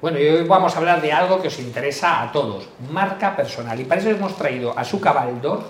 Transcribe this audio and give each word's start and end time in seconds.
Bueno, 0.00 0.18
y 0.18 0.26
hoy 0.26 0.44
vamos 0.44 0.74
a 0.74 0.78
hablar 0.78 1.02
de 1.02 1.12
algo 1.12 1.42
que 1.42 1.48
os 1.48 1.58
interesa 1.58 2.22
a 2.22 2.32
todos, 2.32 2.66
marca 2.90 3.36
personal. 3.36 3.78
Y 3.78 3.84
para 3.84 4.00
eso 4.00 4.08
hemos 4.08 4.34
traído 4.34 4.72
a 4.78 4.82
Suca 4.82 5.12
Baldor, 5.12 5.64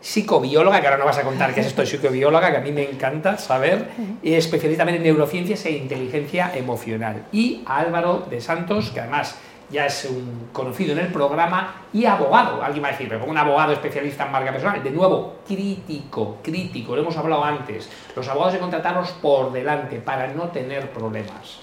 psicobióloga, 0.00 0.80
que 0.80 0.86
ahora 0.86 0.96
no 0.96 1.04
vas 1.04 1.18
a 1.18 1.22
contar 1.22 1.52
qué 1.52 1.60
es 1.60 1.66
esto 1.66 1.82
de 1.82 1.88
psicobióloga, 1.88 2.50
que 2.50 2.56
a 2.56 2.60
mí 2.60 2.72
me 2.72 2.88
encanta 2.88 3.36
saber, 3.36 3.90
y 4.22 4.32
especialista 4.32 4.84
en 4.84 5.02
neurociencias 5.02 5.66
e 5.66 5.72
inteligencia 5.72 6.50
emocional. 6.54 7.26
Y 7.30 7.62
a 7.66 7.76
Álvaro 7.80 8.26
de 8.30 8.40
Santos, 8.40 8.90
que 8.90 9.00
además 9.00 9.36
ya 9.68 9.84
es 9.84 10.06
un 10.06 10.48
conocido 10.54 10.92
en 10.92 11.00
el 11.00 11.08
programa, 11.08 11.82
y 11.92 12.06
abogado. 12.06 12.62
Alguien 12.62 12.84
va 12.84 12.88
a 12.88 12.92
decir, 12.92 13.10
pero 13.10 13.26
un 13.26 13.36
abogado 13.36 13.74
especialista 13.74 14.24
en 14.24 14.32
marca 14.32 14.50
personal. 14.50 14.82
De 14.82 14.90
nuevo, 14.90 15.40
crítico, 15.46 16.38
crítico, 16.42 16.96
lo 16.96 17.02
hemos 17.02 17.18
hablado 17.18 17.44
antes. 17.44 17.90
Los 18.16 18.26
abogados 18.28 18.54
hay 18.54 18.60
que 18.60 18.62
contratarlos 18.62 19.10
por 19.10 19.52
delante 19.52 19.98
para 19.98 20.28
no 20.28 20.44
tener 20.44 20.90
problemas. 20.90 21.58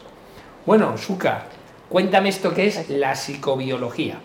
Bueno, 0.68 0.96
Suka, 0.96 1.46
cuéntame 1.92 2.30
esto 2.30 2.54
que 2.54 2.68
es 2.68 2.90
la 2.90 3.16
psicobiología. 3.16 4.16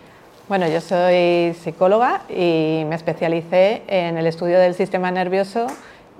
Bueno, 0.47 0.67
yo 0.69 0.79
soy 0.79 1.53
psicóloga 1.61 2.21
y 2.29 2.83
me 2.87 2.95
especialicé 2.95 3.83
en 3.87 4.17
el 4.17 4.25
estudio 4.25 4.57
del 4.57 4.73
sistema 4.73 5.11
nervioso 5.11 5.67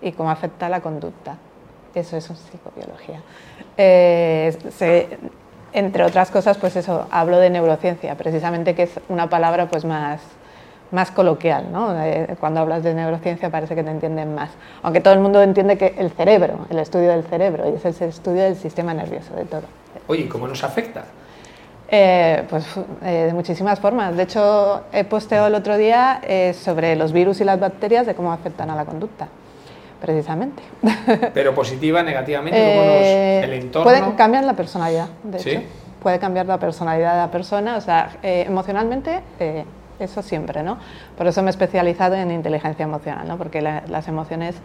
y 0.01 0.11
cómo 0.11 0.29
afecta 0.29 0.67
la 0.67 0.81
conducta. 0.81 1.37
Eso 1.95 2.17
es 2.17 2.25
psicobiología. 2.25 3.21
Eh, 3.77 4.55
entre 5.71 6.03
otras 6.03 6.29
cosas, 6.29 6.57
pues 6.57 6.75
eso, 6.75 7.07
hablo 7.09 7.39
de 7.39 7.49
neurociencia, 7.49 8.15
precisamente 8.15 8.75
que 8.75 8.83
es 8.83 8.99
una 9.07 9.29
palabra 9.29 9.69
pues 9.69 9.85
más, 9.85 10.19
más 10.91 11.11
coloquial, 11.11 11.71
¿no? 11.71 11.97
Eh, 12.03 12.35
cuando 12.39 12.59
hablas 12.59 12.83
de 12.83 12.93
neurociencia 12.93 13.49
parece 13.49 13.75
que 13.75 13.83
te 13.83 13.91
entienden 13.91 14.35
más. 14.35 14.49
Aunque 14.83 14.99
todo 14.99 15.13
el 15.13 15.21
mundo 15.21 15.41
entiende 15.41 15.77
que 15.77 15.95
el 15.97 16.11
cerebro, 16.11 16.67
el 16.69 16.79
estudio 16.79 17.09
del 17.11 17.23
cerebro, 17.23 17.69
y 17.69 17.75
es 17.75 18.01
el 18.01 18.09
estudio 18.09 18.43
del 18.43 18.57
sistema 18.57 18.93
nervioso, 18.93 19.33
de 19.35 19.45
todo. 19.45 19.63
Oye, 20.07 20.27
¿cómo 20.27 20.47
nos 20.47 20.63
afecta? 20.63 21.05
Eh, 21.89 22.43
pues 22.49 22.65
eh, 23.01 23.25
de 23.27 23.33
muchísimas 23.33 23.79
formas. 23.79 24.15
De 24.15 24.23
hecho, 24.23 24.83
he 24.91 25.03
posteado 25.05 25.47
el 25.47 25.55
otro 25.55 25.77
día 25.77 26.21
sobre 26.53 26.95
los 26.95 27.13
virus 27.13 27.41
y 27.41 27.43
las 27.43 27.59
bacterias 27.59 28.05
de 28.05 28.15
cómo 28.15 28.31
afectan 28.31 28.69
a 28.69 28.75
la 28.75 28.85
conducta, 28.85 29.27
precisamente. 30.01 30.63
Pero 31.33 31.55
positiva, 31.55 32.03
negativamente, 32.03 32.59
¿cómo 32.59 32.85
nos, 32.85 33.01
el 33.03 33.53
entorno. 33.53 33.91
Puede 33.91 34.15
cambiar 34.15 34.43
la 34.43 34.53
personalidad, 34.53 35.07
de 35.23 35.37
hecho. 35.37 35.61
Puede 36.01 36.19
cambiar 36.19 36.45
la 36.45 36.59
personalidad 36.59 37.13
de 37.13 37.17
la 37.19 37.31
persona, 37.31 37.77
o 37.77 37.81
sea, 37.81 38.17
emocionalmente 38.21 39.21
eso 39.99 40.21
siempre, 40.21 40.63
¿no? 40.63 40.77
Por 41.17 41.27
eso 41.27 41.41
me 41.41 41.49
he 41.49 41.51
especializado 41.51 42.15
en 42.15 42.31
inteligencia 42.31 42.83
emocional, 42.83 43.27
¿no? 43.27 43.37
Porque 43.37 43.61
las 43.61 44.07
emociones 44.07 44.55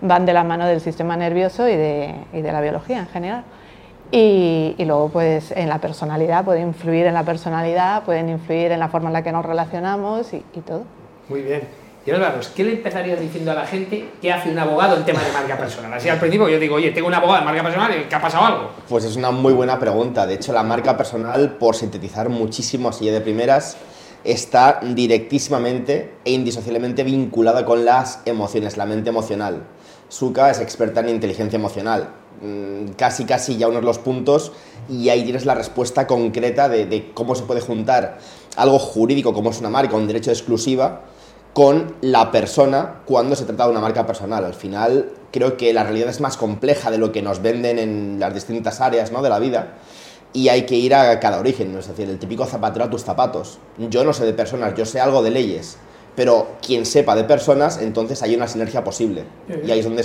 van 0.00 0.26
de 0.26 0.32
la 0.32 0.44
mano 0.44 0.66
del 0.66 0.80
sistema 0.80 1.16
nervioso 1.16 1.68
y 1.68 1.76
de, 1.76 2.14
y 2.32 2.40
de 2.40 2.52
la 2.52 2.60
biología 2.60 2.98
en 2.98 3.06
general. 3.06 3.44
Y, 4.12 4.74
y, 4.76 4.84
luego, 4.84 5.08
pues, 5.08 5.52
en 5.52 5.68
la 5.68 5.80
personalidad, 5.80 6.44
puede 6.44 6.60
influir 6.60 7.06
en 7.06 7.14
la 7.14 7.24
personalidad, 7.24 8.02
pueden 8.04 8.28
influir 8.28 8.72
en 8.72 8.80
la 8.80 8.88
forma 8.88 9.08
en 9.08 9.12
la 9.12 9.22
que 9.22 9.32
nos 9.32 9.44
relacionamos 9.44 10.32
y, 10.32 10.42
y 10.54 10.60
todo. 10.60 10.82
Muy 11.28 11.42
bien. 11.42 11.80
Y 12.06 12.10
Álvaro, 12.12 12.40
¿qué 12.56 12.64
le 12.64 12.72
empezarías 12.72 13.20
diciendo 13.20 13.50
a 13.50 13.54
la 13.54 13.66
gente 13.66 14.08
qué 14.22 14.32
hace 14.32 14.50
un 14.50 14.58
abogado 14.58 14.96
en 14.96 15.04
tema 15.04 15.22
de 15.22 15.30
marca 15.32 15.58
personal? 15.58 15.92
Así 15.92 16.08
al 16.08 16.18
principio 16.18 16.48
yo 16.48 16.58
digo, 16.58 16.76
oye, 16.76 16.92
tengo 16.92 17.08
un 17.08 17.14
abogado 17.14 17.40
de 17.40 17.44
marca 17.44 17.62
personal, 17.62 18.08
¿qué 18.08 18.14
ha 18.14 18.20
pasado 18.20 18.46
algo? 18.46 18.70
Pues 18.88 19.04
es 19.04 19.16
una 19.16 19.30
muy 19.30 19.52
buena 19.52 19.78
pregunta. 19.78 20.26
De 20.26 20.34
hecho, 20.34 20.54
la 20.54 20.62
marca 20.62 20.96
personal, 20.96 21.56
por 21.58 21.76
sintetizar 21.76 22.30
muchísimo 22.30 22.88
así 22.88 23.08
de 23.10 23.20
primeras, 23.20 23.76
está 24.24 24.80
directísimamente 24.82 26.14
e 26.24 26.32
indisociablemente 26.32 27.04
vinculada 27.04 27.66
con 27.66 27.84
las 27.84 28.22
emociones, 28.24 28.78
la 28.78 28.86
mente 28.86 29.10
emocional. 29.10 29.62
Suka 30.08 30.50
es 30.50 30.58
experta 30.58 31.00
en 31.00 31.10
inteligencia 31.10 31.58
emocional. 31.58 32.08
Mm, 32.40 32.92
casi, 32.96 33.26
casi 33.26 33.58
ya 33.58 33.68
uno 33.68 33.80
de 33.80 33.86
los 33.86 33.98
puntos 33.98 34.52
y 34.88 35.10
ahí 35.10 35.24
tienes 35.24 35.44
la 35.44 35.54
respuesta 35.54 36.06
concreta 36.06 36.70
de, 36.70 37.10
cómo 37.12 37.34
se 37.34 37.42
puede 37.42 37.60
juntar 37.60 38.18
algo 38.56 38.78
jurídico 38.78 39.34
como 39.34 39.50
es 39.50 39.60
una 39.60 39.68
marca, 39.68 39.94
un 39.94 40.06
derecho 40.06 40.30
de 40.30 40.36
exclusiva, 40.36 41.02
con 41.52 41.96
la 42.00 42.30
persona 42.30 43.02
cuando 43.04 43.36
se 43.36 43.44
trata 43.44 43.64
de 43.64 43.72
una 43.72 43.80
marca 43.80 44.06
personal. 44.06 44.44
Al 44.44 44.54
final 44.54 45.12
creo 45.30 45.58
que 45.58 45.74
la 45.74 45.84
realidad 45.84 46.08
es 46.08 46.20
más 46.20 46.38
compleja 46.38 46.90
de 46.90 46.96
lo 46.96 47.12
que 47.12 47.20
nos 47.20 47.42
venden 47.42 47.78
en 47.78 48.18
las 48.18 48.32
distintas 48.32 48.80
áreas 48.80 49.12
¿no? 49.12 49.20
de 49.20 49.28
la 49.28 49.38
vida 49.38 49.74
y 50.32 50.48
hay 50.48 50.62
que 50.62 50.76
ir 50.76 50.94
a 50.94 51.18
cada 51.20 51.40
origen, 51.40 51.76
es 51.76 51.88
decir, 51.88 52.08
el 52.08 52.18
típico 52.18 52.46
zapatero 52.46 52.84
a 52.86 52.90
tus 52.90 53.02
zapatos. 53.02 53.58
Yo 53.76 54.04
no 54.04 54.12
sé 54.12 54.24
de 54.24 54.32
personas, 54.32 54.74
yo 54.76 54.86
sé 54.86 55.00
algo 55.00 55.22
de 55.22 55.30
leyes, 55.30 55.76
pero 56.16 56.56
quien 56.64 56.86
sepa 56.86 57.16
de 57.16 57.24
personas, 57.24 57.78
entonces 57.82 58.22
hay 58.22 58.34
una 58.34 58.46
sinergia 58.46 58.84
posible. 58.84 59.24
Y 59.66 59.70
ahí 59.70 59.80
es 59.80 59.84
donde 59.84 60.04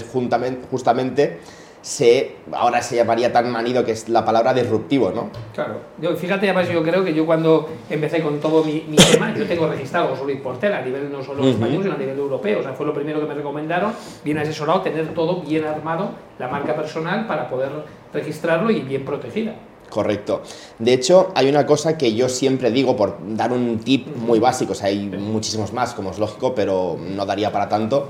justamente 0.72 1.40
se, 1.86 2.38
ahora 2.52 2.82
se 2.82 2.96
llamaría 2.96 3.32
tan 3.32 3.52
manido 3.52 3.86
que 3.86 3.92
es 3.92 4.10
la 4.10 4.26
palabra 4.26 4.56
disruptivo, 4.56 5.12
¿no? 5.12 5.30
Claro. 5.54 5.82
Yo, 6.02 6.16
fíjate, 6.16 6.50
además, 6.50 6.68
yo 6.68 6.82
creo 6.82 7.06
que 7.06 7.14
yo 7.14 7.28
cuando 7.28 7.70
empecé 7.88 8.24
con 8.24 8.40
todo 8.40 8.64
mi, 8.64 8.80
tema, 9.12 9.32
yo 9.36 9.46
tengo 9.46 9.68
registrado 9.68 10.16
Luis 10.26 10.42
Portel 10.42 10.74
a 10.74 10.82
nivel 10.82 11.12
no 11.12 11.24
solo 11.24 11.48
español, 11.48 11.84
sino 11.84 11.94
a 11.94 11.98
nivel 12.00 12.18
europeo. 12.18 12.62
O 12.62 12.64
sea, 12.64 12.74
fue 12.74 12.88
lo 12.88 12.94
primero 12.96 13.20
que 13.20 13.28
me 13.28 13.36
recomendaron, 13.36 13.94
bien 14.24 14.40
asesorado, 14.40 14.82
tener 14.82 15.14
todo 15.14 15.44
bien 15.44 15.64
armado, 15.64 16.10
la 16.40 16.48
marca 16.48 16.76
personal, 16.76 17.28
para 17.28 17.48
poder 17.48 17.70
registrarlo 18.12 18.72
y 18.72 18.80
bien 18.80 19.06
protegida. 19.06 19.54
Correcto. 19.88 20.42
De 20.80 20.92
hecho, 20.92 21.32
hay 21.36 21.48
una 21.50 21.68
cosa 21.68 22.00
que 22.00 22.16
yo 22.16 22.30
siempre 22.30 22.72
digo, 22.72 22.98
por 22.98 23.18
dar 23.36 23.54
un 23.54 23.78
tip 23.78 24.08
muy 24.08 24.40
básico, 24.40 24.72
o 24.72 24.76
sea, 24.76 24.88
hay 24.88 25.06
muchísimos 25.06 25.72
más, 25.72 25.94
como 25.94 26.10
es 26.10 26.18
lógico, 26.18 26.56
pero 26.56 26.98
no 27.00 27.28
daría 27.28 27.52
para 27.52 27.70
tanto. 27.70 28.10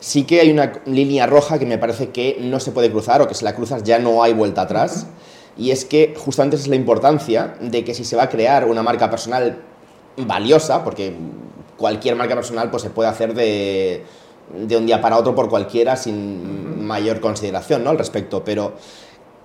Sí 0.00 0.24
que 0.24 0.40
hay 0.40 0.50
una 0.50 0.72
línea 0.86 1.26
roja 1.26 1.58
que 1.58 1.66
me 1.66 1.78
parece 1.78 2.08
que 2.08 2.38
no 2.40 2.58
se 2.58 2.72
puede 2.72 2.90
cruzar 2.90 3.20
o 3.22 3.28
que 3.28 3.34
si 3.34 3.44
la 3.44 3.54
cruzas 3.54 3.82
ya 3.82 3.98
no 3.98 4.22
hay 4.22 4.32
vuelta 4.32 4.62
atrás. 4.62 5.06
Y 5.56 5.70
es 5.70 5.84
que 5.84 6.14
justamente 6.16 6.56
esa 6.56 6.64
es 6.64 6.68
la 6.68 6.76
importancia 6.76 7.54
de 7.60 7.84
que 7.84 7.94
si 7.94 8.04
se 8.04 8.16
va 8.16 8.24
a 8.24 8.28
crear 8.28 8.64
una 8.64 8.82
marca 8.82 9.10
personal 9.10 9.58
valiosa, 10.16 10.82
porque 10.84 11.14
cualquier 11.76 12.16
marca 12.16 12.34
personal 12.34 12.70
pues, 12.70 12.82
se 12.82 12.90
puede 12.90 13.10
hacer 13.10 13.34
de, 13.34 14.04
de 14.54 14.76
un 14.76 14.86
día 14.86 15.00
para 15.00 15.16
otro 15.18 15.34
por 15.34 15.48
cualquiera 15.48 15.96
sin 15.96 16.84
mayor 16.84 17.20
consideración 17.20 17.84
¿no? 17.84 17.90
al 17.90 17.98
respecto, 17.98 18.42
pero 18.44 18.74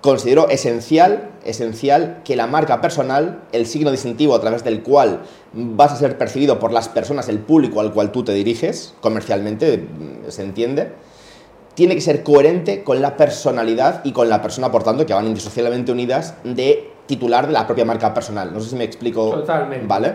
considero 0.06 0.48
esencial, 0.48 1.30
esencial 1.44 2.22
que 2.24 2.36
la 2.36 2.46
marca 2.46 2.80
personal, 2.80 3.42
el 3.50 3.66
signo 3.66 3.90
distintivo 3.90 4.36
a 4.36 4.40
través 4.40 4.62
del 4.62 4.82
cual 4.82 5.22
vas 5.52 5.92
a 5.92 5.96
ser 5.96 6.16
percibido 6.16 6.60
por 6.60 6.72
las 6.72 6.88
personas, 6.88 7.28
el 7.28 7.40
público 7.40 7.80
al 7.80 7.92
cual 7.92 8.12
tú 8.12 8.22
te 8.22 8.32
diriges, 8.32 8.94
comercialmente, 9.00 9.78
mm, 9.78 10.30
se 10.30 10.42
entiende, 10.42 10.92
tiene 11.74 11.96
que 11.96 12.00
ser 12.00 12.22
coherente 12.22 12.84
con 12.84 13.02
la 13.02 13.16
personalidad 13.16 14.02
y 14.04 14.12
con 14.12 14.28
la 14.28 14.40
persona, 14.42 14.70
por 14.70 14.84
tanto, 14.84 15.04
que 15.04 15.12
van 15.12 15.26
indisociablemente 15.26 15.90
unidas 15.90 16.34
de 16.44 16.88
titular 17.06 17.48
de 17.48 17.52
la 17.52 17.66
propia 17.66 17.84
marca 17.84 18.14
personal. 18.14 18.52
No 18.52 18.60
sé 18.60 18.70
si 18.70 18.76
me 18.76 18.84
explico. 18.84 19.30
Totalmente. 19.30 19.86
¿Vale? 19.88 20.14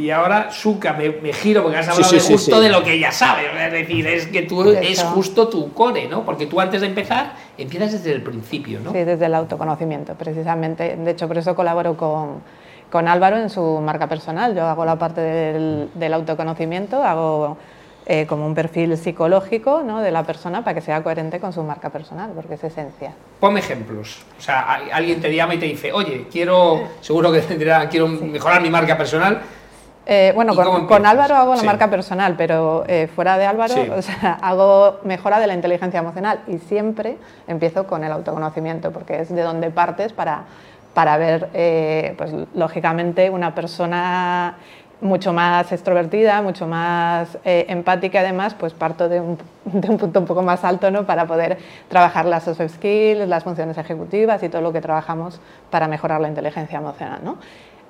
Y 0.00 0.10
ahora, 0.10 0.50
Suka, 0.50 0.94
me, 0.94 1.32
giro 1.34 1.62
porque 1.62 1.76
has 1.76 1.88
hablado 1.88 2.18
justo 2.20 2.58
de 2.58 2.70
lo 2.70 2.82
que 2.82 2.94
ella 2.94 3.12
sabe. 3.12 3.42
Es 3.66 3.72
decir, 3.72 4.06
es 4.06 4.26
que 4.28 4.42
tú 4.42 4.70
es 4.70 5.02
justo 5.02 5.48
tu 5.48 5.74
core, 5.74 6.08
¿no? 6.08 6.24
Porque 6.24 6.46
tú 6.46 6.58
antes 6.58 6.80
de 6.80 6.86
empezar, 6.86 7.34
empiezas 7.58 7.92
desde 7.92 8.12
el 8.12 8.22
principio, 8.22 8.80
¿no? 8.80 8.92
Sí, 8.92 9.04
desde 9.04 9.26
el 9.26 9.34
autoconocimiento, 9.34 10.14
precisamente. 10.14 10.96
De 10.96 11.10
hecho, 11.10 11.28
por 11.28 11.36
eso 11.36 11.54
colaboro 11.54 11.98
con, 11.98 12.40
con 12.90 13.08
Álvaro 13.08 13.36
en 13.36 13.50
su 13.50 13.62
marca 13.82 14.06
personal. 14.06 14.54
Yo 14.54 14.64
hago 14.64 14.86
la 14.86 14.96
parte 14.96 15.20
del, 15.20 15.90
del 15.94 16.14
autoconocimiento, 16.14 17.02
hago 17.02 17.58
eh, 18.06 18.26
como 18.26 18.46
un 18.46 18.54
perfil 18.54 18.96
psicológico 18.96 19.82
¿no? 19.84 20.00
de 20.00 20.10
la 20.10 20.24
persona 20.24 20.64
para 20.64 20.74
que 20.74 20.80
sea 20.80 21.02
coherente 21.02 21.38
con 21.38 21.52
su 21.52 21.62
marca 21.62 21.90
personal, 21.90 22.32
porque 22.34 22.54
es 22.54 22.64
esencia. 22.64 23.12
Ponme 23.38 23.60
ejemplos. 23.60 24.22
O 24.38 24.42
sea, 24.42 24.80
alguien 24.92 25.20
te 25.20 25.32
llama 25.32 25.54
y 25.54 25.58
te 25.58 25.66
dice, 25.66 25.92
oye, 25.92 26.26
quiero, 26.32 26.88
seguro 27.02 27.30
que 27.30 27.40
tendrá, 27.42 27.88
quiero 27.88 28.08
mejorar 28.08 28.62
mi 28.62 28.70
marca 28.70 28.96
personal. 28.96 29.42
Eh, 30.06 30.32
bueno, 30.34 30.54
con, 30.54 31.06
Álvaro 31.06 31.36
hago 31.36 31.54
la 31.54 31.62
marca 31.62 31.88
personal, 31.88 32.34
pero 32.36 32.84
eh, 32.88 33.08
fuera 33.14 33.38
de 33.38 33.46
Álvaro 33.46 33.74
o 33.96 34.02
sea, 34.02 34.38
hago 34.42 34.98
mejora 35.04 35.38
de 35.38 35.46
la 35.46 35.54
inteligencia 35.54 36.00
emocional 36.00 36.40
y 36.48 36.58
siempre 36.58 37.16
empiezo 37.46 37.86
con 37.86 38.02
el 38.02 38.10
autoconocimiento, 38.10 38.90
porque 38.92 39.20
es 39.20 39.28
de 39.28 39.42
donde 39.42 39.70
partes 39.70 40.12
para, 40.12 40.44
para 40.94 41.16
ver, 41.16 42.14
pues 42.16 42.32
lógicamente, 42.54 43.30
una 43.30 43.54
persona 43.54 44.56
mucho 45.00 45.32
más 45.32 45.72
extrovertida, 45.72 46.42
mucho 46.42 46.66
más 46.66 47.38
eh, 47.44 47.66
empática 47.68 48.20
además, 48.20 48.54
pues 48.54 48.72
parto 48.74 49.08
de 49.08 49.20
un, 49.20 49.38
punto 49.98 50.20
un 50.20 50.26
poco 50.26 50.42
más 50.42 50.64
alto 50.64 50.90
¿no? 50.90 51.06
para 51.06 51.26
poder 51.26 51.58
trabajar 51.88 52.26
las 52.26 52.44
soft 52.44 52.60
skills, 52.68 53.26
las 53.28 53.44
funciones 53.44 53.78
ejecutivas 53.78 54.42
y 54.42 54.48
todo 54.48 54.62
lo 54.62 54.72
que 54.72 54.80
trabajamos 54.80 55.40
para 55.70 55.88
mejorar 55.88 56.20
la 56.20 56.28
inteligencia 56.28 56.78
emocional. 56.78 57.20
¿no? 57.22 57.38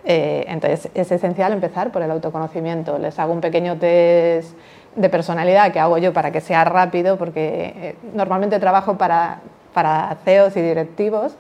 Eh, 0.05 0.45
entonces 0.49 0.89
es 0.95 1.13
esencial 1.13 1.53
empezar 1.53 1.93
por 1.93 2.03
el 2.03 2.11
autoconocimiento. 2.11 2.99
Les 2.99 3.19
hago 3.19 3.33
un 3.33 3.41
pequeño 3.41 3.77
test 3.77 4.57
de 4.97 5.09
personalidad 5.09 5.73
que 5.73 5.81
hago 5.81 5.99
yo 5.99 6.13
para 6.13 6.31
que 6.31 6.41
sea 6.41 6.65
rápido, 6.65 7.17
porque 7.17 7.75
eh, 7.77 7.97
normalmente 8.15 8.59
trabajo 8.59 8.97
para, 8.99 9.41
para 9.73 10.17
CEOs 10.25 10.57
y 10.57 10.63
directivos 10.63 11.37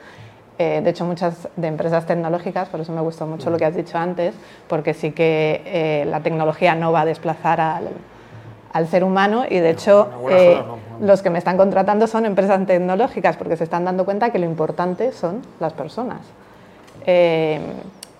eh, 0.60 0.82
de 0.82 0.90
hecho, 0.90 1.06
muchas 1.06 1.48
de 1.56 1.68
empresas 1.68 2.04
tecnológicas, 2.04 2.68
por 2.68 2.80
eso 2.80 2.92
me 2.92 3.00
gustó 3.00 3.24
mucho 3.24 3.48
lo 3.48 3.56
que 3.56 3.64
has 3.64 3.74
dicho 3.74 3.96
antes, 3.96 4.34
porque 4.68 4.92
sí 4.92 5.12
que 5.12 5.62
eh, 5.64 6.04
la 6.04 6.20
tecnología 6.20 6.74
no 6.74 6.92
va 6.92 7.00
a 7.00 7.04
desplazar 7.06 7.62
al, 7.62 7.88
al 8.70 8.86
ser 8.86 9.02
humano 9.02 9.44
y 9.48 9.58
de 9.58 9.70
hecho 9.70 10.10
eh, 10.30 10.60
los 11.00 11.22
que 11.22 11.30
me 11.30 11.38
están 11.38 11.56
contratando 11.56 12.06
son 12.06 12.26
empresas 12.26 12.66
tecnológicas 12.66 13.38
porque 13.38 13.56
se 13.56 13.64
están 13.64 13.86
dando 13.86 14.04
cuenta 14.04 14.32
que 14.32 14.38
lo 14.38 14.44
importante 14.44 15.12
son 15.12 15.40
las 15.60 15.72
personas. 15.72 16.20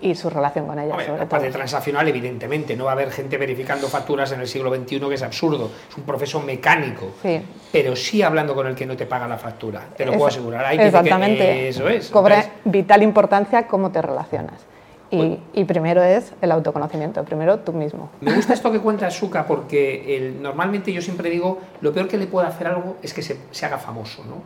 Y 0.00 0.14
su 0.14 0.31
relación 0.31 0.67
con 0.67 0.79
ella. 0.79 0.97
la 0.97 1.29
parte 1.29 1.50
transaccional, 1.50 2.08
evidentemente, 2.08 2.76
no 2.76 2.85
va 2.85 2.93
a 2.93 2.94
haber 2.94 3.11
gente 3.11 3.37
verificando 3.37 3.88
facturas 3.88 4.32
en 4.32 4.41
el 4.41 4.49
siglo 4.49 4.75
XXI, 4.75 5.00
que 5.00 5.14
es 5.14 5.23
absurdo, 5.23 5.70
es 5.88 5.97
un 5.97 6.05
proceso 6.05 6.41
mecánico, 6.41 7.12
sí. 7.23 7.41
pero 7.73 7.94
sí 7.97 8.23
hablando 8.23 8.55
con 8.55 8.67
el 8.67 8.75
que 8.75 8.87
no 8.87 8.97
te 8.97 9.06
paga 9.06 9.29
la 9.29 9.38
factura, 9.38 9.88
te 9.97 10.05
lo 10.05 10.12
puedo 10.12 10.26
asegurar. 10.26 10.64
Hay 10.64 10.79
exactamente, 10.79 11.69
eso 11.69 11.88
es. 11.88 12.08
Cobra 12.08 12.44
vital 12.64 13.02
importancia 13.02 13.67
cómo 13.67 13.91
te 13.91 14.02
relacionas. 14.02 14.67
Y, 15.12 15.41
y, 15.55 15.64
primero 15.64 16.05
es 16.05 16.32
el 16.41 16.53
autoconocimiento, 16.53 17.25
primero 17.25 17.58
tú 17.58 17.73
mismo. 17.73 18.11
Me 18.20 18.32
gusta 18.32 18.55
esto 18.55 18.70
que 18.70 18.79
cuenta 18.79 19.11
Suka 19.11 19.44
porque 19.44 20.17
el, 20.17 20.41
normalmente 20.41 20.93
yo 20.93 21.03
siempre 21.03 21.29
digo, 21.29 21.58
lo 21.81 21.93
peor 21.93 22.06
que 22.06 22.17
le 22.17 22.29
puede 22.29 22.46
hacer 22.46 22.69
algo 22.69 22.96
es 23.03 23.12
que 23.12 23.20
se, 23.20 23.37
se 23.50 23.67
haga 23.67 23.79
famoso, 23.79 24.25
¿no? 24.25 24.37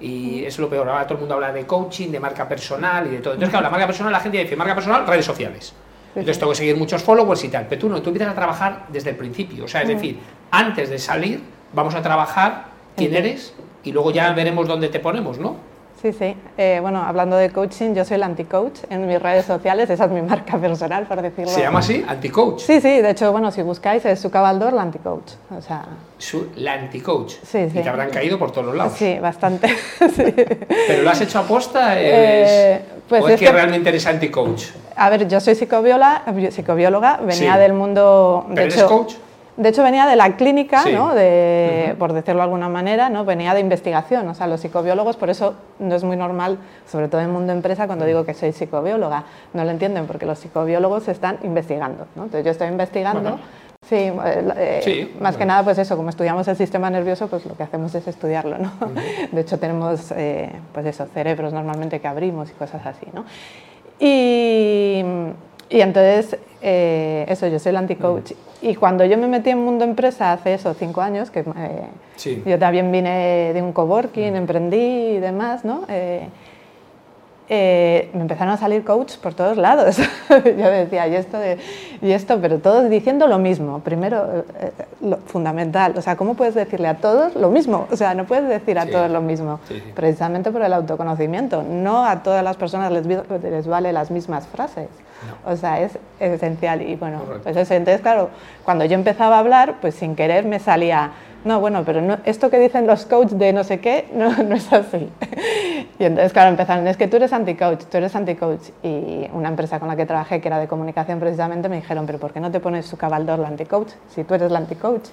Y 0.00 0.40
eso 0.40 0.48
es 0.48 0.58
lo 0.58 0.68
peor. 0.68 0.88
Ahora 0.88 1.04
todo 1.04 1.14
el 1.14 1.20
mundo 1.20 1.34
habla 1.34 1.52
de 1.52 1.66
coaching, 1.66 2.10
de 2.10 2.20
marca 2.20 2.48
personal 2.48 3.06
y 3.06 3.10
de 3.10 3.18
todo. 3.18 3.34
Entonces, 3.34 3.50
claro, 3.50 3.64
la 3.64 3.70
marca 3.70 3.86
personal, 3.86 4.12
la 4.12 4.20
gente 4.20 4.38
dice 4.38 4.56
marca 4.56 4.74
personal, 4.74 5.06
redes 5.06 5.24
sociales. 5.24 5.74
Entonces 6.14 6.38
tengo 6.38 6.52
que 6.52 6.58
seguir 6.58 6.76
muchos 6.76 7.02
followers 7.02 7.42
y 7.44 7.48
tal. 7.48 7.66
Pero 7.68 7.80
tú 7.80 7.88
no, 7.88 8.02
tú 8.02 8.10
empiezas 8.10 8.32
a 8.32 8.36
trabajar 8.36 8.86
desde 8.88 9.10
el 9.10 9.16
principio. 9.16 9.64
O 9.64 9.68
sea, 9.68 9.82
es 9.82 9.88
decir, 9.88 10.18
antes 10.50 10.90
de 10.90 10.98
salir, 10.98 11.40
vamos 11.72 11.94
a 11.94 12.02
trabajar 12.02 12.66
quién 12.96 13.14
eres 13.14 13.54
y 13.82 13.92
luego 13.92 14.10
ya 14.10 14.32
veremos 14.32 14.68
dónde 14.68 14.88
te 14.88 15.00
ponemos, 15.00 15.38
¿no? 15.38 15.56
Sí, 16.04 16.12
sí. 16.12 16.36
Eh, 16.58 16.80
bueno, 16.82 17.02
hablando 17.02 17.34
de 17.34 17.48
coaching, 17.48 17.94
yo 17.94 18.04
soy 18.04 18.16
el 18.16 18.24
anti-coach 18.24 18.80
en 18.90 19.06
mis 19.06 19.22
redes 19.22 19.46
sociales, 19.46 19.88
esa 19.88 20.04
es 20.04 20.10
mi 20.10 20.20
marca 20.30 20.58
personal, 20.58 21.06
por 21.06 21.22
decirlo. 21.22 21.50
¿Se 21.50 21.62
llama 21.62 21.78
así? 21.78 22.04
¿Anti-coach? 22.06 22.60
Sí, 22.60 22.78
sí, 22.82 23.00
de 23.00 23.08
hecho, 23.08 23.32
bueno, 23.32 23.50
si 23.50 23.62
buscáis 23.62 24.04
es 24.04 24.20
su 24.20 24.30
cabaldor, 24.30 24.74
la 24.74 24.82
anti-coach. 24.82 25.32
O 25.56 25.62
sea... 25.62 25.86
Su, 26.18 26.48
la 26.56 26.74
anti-coach. 26.74 27.36
Sí, 27.42 27.70
sí. 27.70 27.78
Y 27.78 27.82
te 27.82 27.88
habrán 27.88 28.10
caído 28.10 28.38
por 28.38 28.50
todos 28.50 28.66
los 28.66 28.76
lados. 28.76 28.92
Sí, 28.98 29.18
bastante. 29.18 29.74
¿Pero 30.86 31.02
lo 31.02 31.08
has 31.08 31.22
hecho 31.22 31.38
aposta? 31.38 31.94
Eh, 31.96 32.82
pues 33.08 33.24
¿O 33.24 33.28
es, 33.30 33.40
que, 33.40 33.50
realmente 33.50 33.88
eres 33.88 34.06
anti-coach? 34.06 34.64
A 34.96 35.08
ver, 35.08 35.26
yo 35.26 35.40
soy 35.40 35.54
psicobióloga, 35.54 36.22
psicobióloga 36.50 37.16
venía 37.22 37.56
del 37.56 37.72
mundo... 37.72 38.44
¿Pero 38.50 38.60
eres 38.60 38.82
coach? 38.82 39.14
De 39.56 39.68
hecho, 39.68 39.84
venía 39.84 40.06
de 40.06 40.16
la 40.16 40.36
clínica, 40.36 40.84
¿no? 40.86 41.14
de, 41.14 41.94
por 41.98 42.12
decirlo 42.12 42.40
de 42.40 42.44
alguna 42.44 42.68
manera, 42.68 43.08
¿no? 43.08 43.24
venía 43.24 43.54
de 43.54 43.60
investigación. 43.60 44.26
O 44.28 44.34
sea, 44.34 44.48
los 44.48 44.60
psicobiólogos, 44.60 45.16
por 45.16 45.30
eso 45.30 45.54
no 45.78 45.94
es 45.94 46.02
muy 46.02 46.16
normal, 46.16 46.58
sobre 46.90 47.06
todo 47.06 47.20
en 47.20 47.28
el 47.28 47.32
mundo 47.32 47.52
empresa, 47.52 47.86
cuando 47.86 48.04
digo 48.04 48.24
que 48.24 48.34
soy 48.34 48.52
psicobióloga. 48.52 49.24
No 49.52 49.64
lo 49.64 49.70
entienden, 49.70 50.06
porque 50.06 50.26
los 50.26 50.40
psicobiólogos 50.40 51.06
están 51.06 51.38
investigando. 51.44 52.06
¿no? 52.16 52.24
Entonces, 52.24 52.44
yo 52.44 52.50
estoy 52.50 52.68
investigando. 52.68 53.38
Sí, 53.88 53.96
eh, 53.96 54.82
eh, 54.86 55.14
más 55.20 55.36
que 55.36 55.44
nada, 55.44 55.62
pues 55.62 55.76
eso, 55.76 55.96
como 55.96 56.08
estudiamos 56.08 56.48
el 56.48 56.56
sistema 56.56 56.88
nervioso, 56.88 57.28
pues 57.28 57.44
lo 57.44 57.54
que 57.54 57.64
hacemos 57.64 57.94
es 57.94 58.08
estudiarlo, 58.08 58.56
¿no? 58.56 58.72
De 59.30 59.42
hecho, 59.42 59.58
tenemos, 59.58 60.10
eh, 60.16 60.50
pues 60.72 60.86
eso, 60.86 61.06
cerebros 61.12 61.52
normalmente 61.52 62.00
que 62.00 62.08
abrimos 62.08 62.50
y 62.50 62.54
cosas 62.54 62.84
así, 62.86 63.06
¿no? 63.12 63.26
Y, 64.00 65.04
y 65.70 65.80
entonces, 65.80 66.38
eso, 66.60 67.46
yo 67.46 67.58
soy 67.58 67.70
el 67.70 67.76
anti-coach. 67.76 68.32
Y 68.64 68.76
cuando 68.76 69.04
yo 69.04 69.18
me 69.18 69.26
metí 69.26 69.50
en 69.50 69.58
mundo 69.62 69.84
empresa 69.84 70.32
hace 70.32 70.54
eso, 70.54 70.72
cinco 70.72 71.02
años, 71.02 71.30
que 71.30 71.40
eh, 71.40 72.40
yo 72.46 72.58
también 72.58 72.90
vine 72.90 73.52
de 73.52 73.60
un 73.60 73.74
coworking, 73.74 74.32
mm. 74.32 74.36
emprendí 74.36 75.16
y 75.16 75.18
demás, 75.18 75.66
¿no? 75.66 75.84
Eh, 75.88 76.28
eh, 77.48 78.10
me 78.14 78.22
empezaron 78.22 78.54
a 78.54 78.56
salir 78.56 78.84
coaches 78.84 79.16
por 79.16 79.34
todos 79.34 79.56
lados. 79.56 79.96
yo 80.28 80.70
decía, 80.70 81.06
y 81.08 81.14
esto, 81.16 81.38
y 82.00 82.10
esto, 82.12 82.38
pero 82.40 82.58
todos 82.58 82.88
diciendo 82.88 83.26
lo 83.26 83.38
mismo. 83.38 83.80
Primero, 83.80 84.44
lo 85.00 85.18
fundamental, 85.18 85.94
o 85.96 86.02
sea, 86.02 86.16
¿cómo 86.16 86.34
puedes 86.34 86.54
decirle 86.54 86.88
a 86.88 86.96
todos 86.96 87.34
lo 87.34 87.50
mismo? 87.50 87.86
O 87.90 87.96
sea, 87.96 88.14
no 88.14 88.24
puedes 88.24 88.48
decir 88.48 88.78
a 88.78 88.86
todos 88.86 89.10
lo 89.10 89.20
mismo, 89.20 89.60
precisamente 89.94 90.50
por 90.50 90.62
el 90.62 90.72
autoconocimiento. 90.72 91.62
No 91.62 92.06
a 92.06 92.22
todas 92.22 92.42
las 92.42 92.56
personas 92.56 92.92
les, 92.92 93.06
les 93.06 93.66
vale 93.66 93.92
las 93.92 94.10
mismas 94.10 94.46
frases. 94.46 94.88
O 95.44 95.56
sea, 95.56 95.80
es 95.80 95.98
esencial. 96.20 96.82
Y 96.82 96.96
bueno, 96.96 97.20
pues 97.42 97.56
eso. 97.56 97.74
Entonces, 97.74 98.00
claro, 98.00 98.30
cuando 98.64 98.84
yo 98.84 98.94
empezaba 98.94 99.36
a 99.36 99.38
hablar, 99.40 99.76
pues 99.80 99.94
sin 99.94 100.16
querer 100.16 100.44
me 100.44 100.58
salía, 100.58 101.12
no, 101.44 101.60
bueno, 101.60 101.82
pero 101.84 102.00
no, 102.00 102.18
esto 102.24 102.48
que 102.50 102.58
dicen 102.58 102.86
los 102.86 103.04
coaches 103.04 103.38
de 103.38 103.52
no 103.52 103.64
sé 103.64 103.80
qué, 103.80 104.08
no, 104.14 104.30
no 104.42 104.54
es 104.54 104.72
así. 104.72 105.10
Y 105.98 106.04
entonces, 106.04 106.32
claro, 106.32 106.50
empezaron, 106.50 106.86
es 106.88 106.96
que 106.96 107.06
tú 107.06 107.16
eres 107.16 107.32
anti-coach, 107.32 107.84
tú 107.84 107.96
eres 107.96 108.14
anti-coach. 108.16 108.70
Y 108.82 109.28
una 109.32 109.48
empresa 109.48 109.78
con 109.78 109.88
la 109.88 109.96
que 109.96 110.06
trabajé, 110.06 110.40
que 110.40 110.48
era 110.48 110.58
de 110.58 110.66
comunicación 110.66 111.20
precisamente, 111.20 111.68
me 111.68 111.76
dijeron, 111.76 112.06
pero 112.06 112.18
¿por 112.18 112.32
qué 112.32 112.40
no 112.40 112.50
te 112.50 112.60
pones 112.60 112.86
su 112.86 112.96
cabaldor 112.96 113.38
la 113.38 113.48
anti-coach 113.48 113.90
si 114.08 114.24
tú 114.24 114.34
eres 114.34 114.50
la 114.50 114.58
anti-coach? 114.58 115.08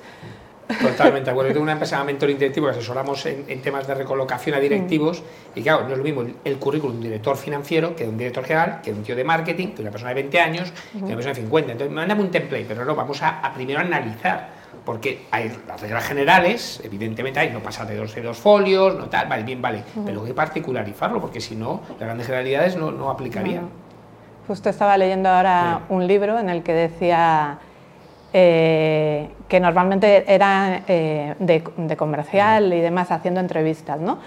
Totalmente 0.79 1.25
de 1.25 1.31
acuerdo. 1.31 1.49
Yo 1.49 1.53
tengo 1.53 1.63
una 1.63 1.73
empresa 1.73 1.99
de 1.99 2.05
mentoring 2.05 2.37
directivo 2.37 2.67
que 2.67 2.71
asesoramos 2.71 3.25
en, 3.25 3.61
temas 3.61 3.87
de 3.87 3.93
recolocación 3.93 4.55
a 4.55 4.59
directivos 4.59 5.21
mm. 5.21 5.59
y 5.59 5.63
claro, 5.63 5.83
no 5.83 5.91
es 5.91 5.97
lo 5.97 6.03
mismo 6.03 6.23
el, 6.43 6.57
currículum 6.57 6.93
de 6.93 6.97
un 6.97 7.03
director 7.03 7.37
financiero 7.37 7.95
que 7.95 8.05
de 8.05 8.09
un 8.09 8.17
director 8.17 8.43
general, 8.43 8.79
que 8.81 8.91
de 8.91 8.97
un 8.97 9.03
tío 9.03 9.15
de 9.15 9.23
marketing, 9.23 9.67
que 9.69 9.75
de 9.75 9.81
una 9.81 9.91
persona 9.91 10.09
de 10.09 10.15
20 10.15 10.39
años, 10.39 10.71
que 10.93 10.99
de 10.99 11.05
una 11.05 11.15
persona 11.15 11.33
de 11.33 11.41
50. 11.41 11.71
Entonces, 11.73 11.93
mándame 11.93 12.21
un 12.21 12.31
template, 12.31 12.65
pero 12.67 12.85
no, 12.85 12.95
vamos 12.95 13.21
a, 13.21 13.51
primero 13.53 13.79
analizar 13.79 14.60
porque 14.85 15.25
hay 15.31 15.51
las 15.67 15.81
reglas 15.81 16.03
generales, 16.05 16.81
evidentemente 16.83 17.39
hay 17.39 17.51
no 17.51 17.59
pasar 17.59 17.87
de 17.87 17.95
dos, 17.95 18.15
de 18.15 18.21
dos 18.21 18.37
folios, 18.37 18.97
no 18.97 19.05
tal, 19.05 19.27
vale, 19.27 19.43
bien, 19.43 19.61
vale, 19.61 19.83
pero 20.05 20.21
hay 20.21 20.27
que 20.27 20.33
particularizarlo, 20.33 21.21
porque 21.21 21.39
si 21.41 21.55
no, 21.55 21.81
las 21.89 21.99
grandes 21.99 22.27
generalidades 22.27 22.75
no, 22.75 22.91
no 22.91 23.09
aplicarían. 23.09 23.69
Justo 24.47 24.69
estaba 24.69 24.97
leyendo 24.97 25.29
ahora 25.29 25.81
un 25.89 26.07
libro 26.07 26.39
en 26.39 26.49
el 26.49 26.63
que 26.63 26.73
decía 26.73 27.59
eh, 28.33 29.29
que 29.49 29.59
normalmente 29.59 30.23
era 30.33 30.83
eh, 30.87 31.35
de, 31.39 31.97
comercial 31.97 32.71
y 32.73 32.79
demás, 32.79 33.11
haciendo 33.11 33.41
entrevistas, 33.41 33.99
¿no? 33.99 34.19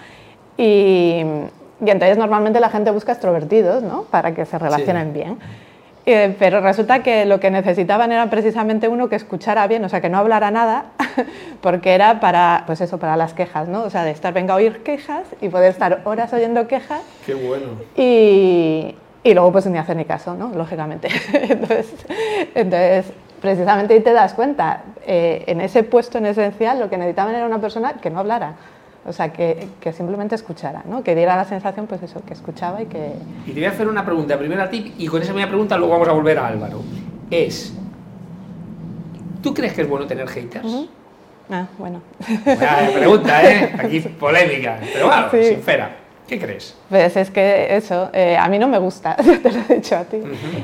Y, 0.57 1.25
entonces 1.81 2.17
normalmente 2.17 2.59
la 2.59 2.69
gente 2.69 2.91
busca 2.91 3.11
extrovertidos, 3.11 3.83
¿no? 3.83 4.03
Para 4.03 4.33
que 4.33 4.45
se 4.45 4.57
relacionen 4.57 5.11
bien. 5.11 5.39
Eh, 6.15 6.35
pero 6.37 6.61
resulta 6.61 7.01
que 7.01 7.25
lo 7.25 7.39
que 7.39 7.49
necesitaban 7.49 8.11
era 8.11 8.29
precisamente 8.29 8.87
uno 8.87 9.09
que 9.09 9.15
escuchara 9.15 9.65
bien, 9.65 9.83
o 9.85 9.89
sea, 9.89 10.01
que 10.01 10.09
no 10.09 10.19
hablara 10.19 10.51
nada, 10.51 10.85
porque 11.61 11.95
era 11.95 12.19
para, 12.19 12.63
pues 12.67 12.79
eso, 12.79 12.99
para 12.99 13.17
las 13.17 13.33
quejas, 13.33 13.67
¿no? 13.67 13.83
O 13.83 13.89
sea, 13.89 14.03
de 14.03 14.11
estar, 14.11 14.31
venga 14.31 14.53
a 14.53 14.57
oír 14.57 14.83
quejas 14.83 15.23
y 15.41 15.49
poder 15.49 15.71
estar 15.71 16.01
horas 16.03 16.31
oyendo 16.31 16.67
quejas. 16.67 17.01
Qué 17.25 17.33
bueno. 17.33 17.65
Y, 17.95 18.95
y 19.23 19.33
luego 19.33 19.51
pues 19.51 19.65
ni 19.65 19.79
hacer 19.79 19.97
ni 19.97 20.05
caso, 20.05 20.35
¿no? 20.35 20.49
Lógicamente. 20.49 21.09
entonces, 21.33 21.87
entonces 22.53 23.11
precisamente 23.41 23.95
ahí 23.95 23.99
te 24.01 24.13
das 24.13 24.33
cuenta, 24.33 24.83
eh, 25.05 25.43
en 25.47 25.61
ese 25.61 25.83
puesto 25.83 26.17
en 26.17 26.27
esencial 26.27 26.79
lo 26.79 26.89
que 26.89 26.97
necesitaban 26.97 27.35
era 27.35 27.45
una 27.45 27.59
persona 27.59 27.93
que 27.93 28.09
no 28.09 28.19
hablara, 28.19 28.53
o 29.05 29.13
sea, 29.13 29.31
que, 29.31 29.67
que, 29.79 29.93
simplemente 29.93 30.35
escuchara, 30.35 30.83
¿no? 30.85 31.03
que 31.03 31.15
diera 31.15 31.35
la 31.35 31.45
sensación, 31.45 31.85
pues 31.85 32.01
eso, 32.01 32.21
que 32.25 32.33
escuchaba 32.33 32.81
y 32.81 32.87
que... 32.87 33.13
Y 33.45 33.51
te 33.51 33.59
voy 33.59 33.65
a 33.65 33.69
hacer 33.69 33.87
una 33.87 34.03
pregunta, 34.03 34.37
primero 34.37 34.63
a 34.63 34.69
ti, 34.69 34.93
y 34.97 35.07
con 35.07 35.21
esa 35.21 35.33
misma 35.33 35.47
pregunta 35.47 35.77
luego 35.77 35.93
vamos 35.93 36.07
a 36.07 36.11
volver 36.13 36.39
a 36.39 36.47
Álvaro. 36.47 36.81
Es, 37.29 37.73
¿tú 39.43 39.53
crees 39.53 39.73
que 39.73 39.83
es 39.83 39.89
bueno 39.89 40.07
tener 40.07 40.27
haters? 40.27 40.87
Ah, 41.49 41.67
bueno. 41.77 42.01
Buena 42.43 42.89
pregunta, 42.93 43.43
¿eh? 43.43 43.75
Aquí 43.77 43.99
polémica, 43.99 44.79
pero 44.91 45.07
bueno, 45.07 45.29
sincera. 45.29 46.04
¿Qué 46.27 46.39
crees? 46.39 46.75
Pues 46.89 47.15
es 47.17 47.29
que 47.29 47.75
eso, 47.75 48.09
eh, 48.11 48.35
a 48.35 48.47
mí 48.49 48.57
no 48.57 48.67
me 48.67 48.79
gusta, 48.79 49.15
te 49.43 49.51
lo 49.51 49.59
he 49.69 49.75
dicho 49.75 49.95
a 49.95 50.05
ti, 50.05 50.21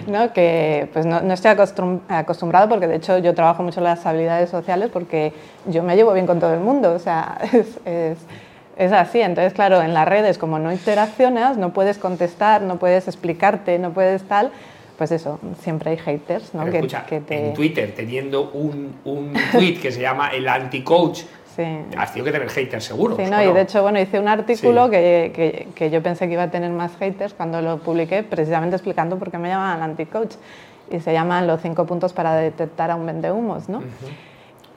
¿no? 0.08 0.34
que 0.34 0.90
pues 0.92 1.06
no, 1.06 1.22
no, 1.22 1.34
estoy 1.34 1.52
acostumbrado 1.52 2.68
porque 2.68 2.88
de 2.88 2.96
hecho 2.96 3.20
yo 3.20 3.36
trabajo 3.36 3.62
mucho 3.62 3.80
las 3.80 4.06
habilidades 4.06 4.50
sociales 4.50 4.90
porque 4.92 5.34
yo 5.68 5.84
me 5.84 5.96
llevo 5.96 6.14
bien 6.14 6.26
con 6.26 6.40
todo 6.40 6.54
el 6.54 6.62
mundo, 6.62 6.94
o 6.94 7.00
sea, 7.00 7.38
es, 7.54 7.80
es, 7.86 8.18
es, 8.76 8.92
así. 8.92 9.22
Entonces, 9.22 9.54
claro, 9.54 9.82
en 9.82 9.94
las 9.94 10.08
redes 10.08 10.40
como 10.40 10.58
no 10.58 10.72
interaccionas, 10.72 11.58
no 11.58 11.74
puedes 11.74 12.00
contestar, 12.00 12.64
no 12.64 12.80
puedes 12.80 13.08
explicarte, 13.08 13.78
no 13.78 13.92
puedes 13.92 14.24
tal, 14.24 14.52
pues 14.98 15.12
eso, 15.12 15.40
siempre 15.62 15.92
hay 15.92 15.98
haters, 15.98 16.54
¿no? 16.54 16.66
que, 16.66 16.78
escucha, 16.78 17.06
que 17.06 17.22
te... 17.22 17.50
En 17.50 17.54
Twitter, 17.54 17.94
teniendo 17.96 18.52
un, 18.52 18.96
un 19.04 19.34
tweet 19.52 19.80
que 19.80 19.92
se 19.92 20.02
llama 20.02 20.30
el 20.30 20.48
anti-coach, 20.48 21.22
Sí. 21.56 21.64
Has 21.98 22.14
tenido 22.14 22.26
que 22.26 22.32
tener 22.32 22.50
haters 22.50 22.86
seguro. 22.86 23.16
Sí, 23.18 23.24
no, 23.30 23.42
y 23.42 23.52
de 23.52 23.62
hecho, 23.62 23.82
bueno, 23.82 24.00
hice 24.00 24.20
un 24.20 24.28
artículo 24.28 24.90
que, 24.90 25.32
que, 25.36 25.68
que, 25.76 25.90
yo 25.90 26.02
pensé 26.02 26.28
que 26.28 26.34
iba 26.34 26.44
a 26.44 26.52
tener 26.52 26.72
más 26.72 26.96
haters 26.98 27.34
cuando 27.34 27.62
lo 27.62 27.80
publiqué, 27.80 28.24
precisamente 28.24 28.76
explicando 28.76 29.20
por 29.20 29.32
qué 29.32 29.38
me 29.38 29.50
llamaban 29.50 29.82
anti-coach. 29.82 30.36
Y 30.90 31.00
se 31.00 31.14
llaman 31.14 31.48
los 31.48 31.62
cinco 31.62 31.86
puntos 31.86 32.14
para 32.14 32.36
detectar 32.36 32.92
a 32.92 32.96
un 32.96 33.06
vendehumos, 33.06 33.70
¿no? 33.70 33.82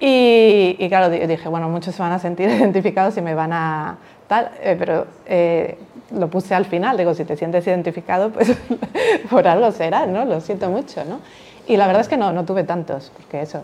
y, 0.01 0.77
y, 0.79 0.89
claro, 0.89 1.11
dije, 1.11 1.49
bueno, 1.49 1.69
muchos 1.69 1.95
se 1.95 2.03
van 2.03 2.13
a 2.13 2.19
sentir 2.19 2.49
identificados 2.51 3.17
y 3.17 3.23
me 3.23 3.35
van 3.35 3.53
a 3.53 3.99
tal, 4.27 4.51
eh, 4.63 4.77
pero 4.79 5.07
eh, 5.27 5.77
lo 6.13 6.29
puse 6.29 6.55
al 6.55 6.65
final, 6.65 6.97
digo, 6.97 7.15
si 7.15 7.25
te 7.25 7.37
sientes 7.37 7.67
identificado, 7.67 8.31
pues 8.31 8.57
por 9.31 9.47
algo 9.47 9.71
será, 9.73 10.07
¿no? 10.07 10.25
Lo 10.25 10.41
siento 10.41 10.71
mucho, 10.71 11.05
¿no? 11.05 11.21
Y 11.67 11.77
la 11.77 11.87
verdad 11.87 12.03
es 12.03 12.09
que 12.09 12.17
no, 12.17 12.33
no 12.33 12.45
tuve 12.45 12.65
tantos, 12.65 13.11
porque 13.17 13.41
eso, 13.43 13.63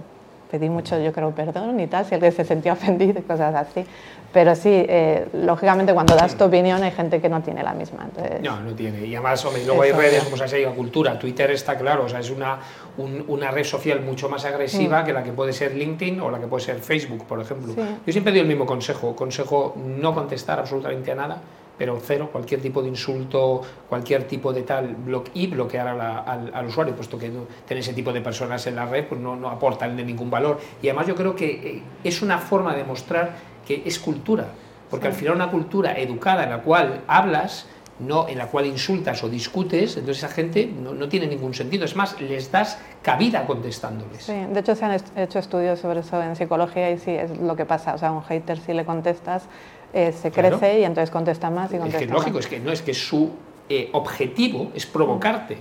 pedí 0.50 0.68
mucho, 0.68 0.98
yo 1.00 1.12
creo, 1.12 1.30
perdón 1.30 1.78
y 1.80 1.86
tal, 1.86 2.04
si 2.04 2.14
alguien 2.14 2.32
se 2.32 2.44
sentía 2.44 2.72
ofendido 2.72 3.18
y 3.18 3.22
cosas 3.22 3.54
así. 3.54 3.84
Pero 4.32 4.54
sí, 4.54 4.70
eh, 4.70 5.26
lógicamente 5.32 5.92
cuando 5.92 6.14
das 6.14 6.36
tu 6.36 6.44
opinión 6.44 6.82
hay 6.84 6.92
gente 6.92 7.20
que 7.20 7.28
no 7.28 7.42
tiene 7.42 7.64
la 7.64 7.72
misma. 7.72 8.04
Entonces... 8.04 8.40
No, 8.42 8.60
no 8.60 8.72
tiene. 8.74 9.04
Y 9.04 9.14
además, 9.14 9.44
hombre, 9.44 9.64
luego 9.64 9.82
hay 9.82 9.90
redes 9.90 10.22
como 10.22 10.36
se 10.36 10.64
ha 10.64 10.70
cultura. 10.70 11.18
Twitter 11.18 11.50
está 11.50 11.76
claro, 11.76 12.04
o 12.04 12.08
sea, 12.08 12.20
es 12.20 12.30
una, 12.30 12.58
una 12.96 13.50
red 13.50 13.64
social 13.64 14.00
mucho 14.00 14.28
más 14.28 14.44
agresiva 14.44 15.02
mm. 15.02 15.04
que 15.04 15.12
la 15.12 15.24
que 15.24 15.32
puede 15.32 15.52
ser 15.52 15.74
LinkedIn 15.74 16.20
o 16.20 16.30
la 16.30 16.38
que 16.38 16.46
puede 16.46 16.64
ser 16.64 16.76
Facebook, 16.78 17.26
por 17.26 17.40
ejemplo. 17.40 17.74
Yo 17.74 18.12
siempre 18.12 18.32
doy 18.32 18.42
el 18.42 18.46
mismo 18.46 18.66
consejo, 18.66 19.16
consejo 19.16 19.74
no 19.76 20.14
contestar 20.14 20.60
absolutamente 20.60 21.10
a 21.10 21.14
nada, 21.16 21.42
pero 21.80 21.98
cero, 21.98 22.28
cualquier 22.30 22.60
tipo 22.60 22.82
de 22.82 22.90
insulto, 22.90 23.62
cualquier 23.88 24.24
tipo 24.24 24.52
de 24.52 24.64
tal, 24.64 24.98
y 25.32 25.46
bloquear 25.46 25.88
al, 25.88 26.66
usuario, 26.66 26.94
puesto 26.94 27.18
que 27.18 27.30
tener 27.66 27.80
ese 27.82 27.94
tipo 27.94 28.12
de 28.12 28.20
personas 28.20 28.66
en 28.66 28.76
la 28.76 28.84
red 28.84 29.06
pues 29.06 29.18
no, 29.18 29.34
no 29.34 29.48
aportan 29.48 29.96
de 29.96 30.04
ningún 30.04 30.28
valor. 30.28 30.60
Y 30.82 30.88
además 30.88 31.06
yo 31.06 31.14
creo 31.14 31.34
que 31.34 31.46
eh, 31.46 31.82
es 32.04 32.20
una 32.20 32.36
forma 32.36 32.74
de 32.74 32.84
mostrar 32.84 33.30
que 33.66 33.82
es 33.86 33.98
cultura, 33.98 34.48
porque 34.90 35.06
al 35.06 35.14
final 35.14 35.36
una 35.36 35.50
cultura 35.50 35.98
educada 35.98 36.44
en 36.44 36.50
la 36.50 36.58
cual 36.58 37.00
hablas, 37.06 37.66
no 37.98 38.28
en 38.28 38.36
la 38.36 38.48
cual 38.48 38.66
insultas 38.66 39.24
o 39.24 39.30
discutes, 39.30 39.96
entonces 39.96 40.22
esa 40.22 40.28
gente 40.34 40.66
no, 40.66 40.92
no, 40.92 41.08
tiene 41.08 41.26
ningún 41.28 41.54
sentido. 41.54 41.86
Es 41.86 41.96
más, 41.96 42.20
les 42.20 42.52
das 42.52 42.78
cabida 43.00 43.46
contestándoles. 43.46 44.24
Sí, 44.24 44.34
de 44.34 44.60
hecho 44.60 44.74
se 44.74 44.84
han 44.84 45.00
hecho 45.16 45.38
estudios 45.38 45.78
sobre 45.78 46.00
eso 46.00 46.22
en 46.22 46.36
psicología 46.36 46.90
y 46.90 46.98
sí 46.98 47.12
es 47.12 47.38
lo 47.38 47.56
que 47.56 47.64
pasa. 47.64 47.94
O 47.94 47.98
sea, 47.98 48.10
a 48.10 48.12
un 48.12 48.22
hater 48.22 48.58
si 48.58 48.74
le 48.74 48.84
contestas 48.84 49.48
eh, 49.92 50.12
se 50.12 50.30
crece 50.30 50.80
y 50.80 50.84
entonces 50.84 51.10
contesta 51.10 51.50
más 51.50 51.72
y 51.72 51.78
contesta 51.78 51.98
Es 51.98 52.06
que 52.06 52.12
lógico, 52.12 52.38
es 52.38 52.46
que 52.46 52.60
no, 52.60 52.72
es 52.72 52.82
que 52.82 52.94
su 52.94 53.30
eh, 53.68 53.88
objetivo 53.92 54.70
es 54.74 54.86
provocarte. 54.86 55.58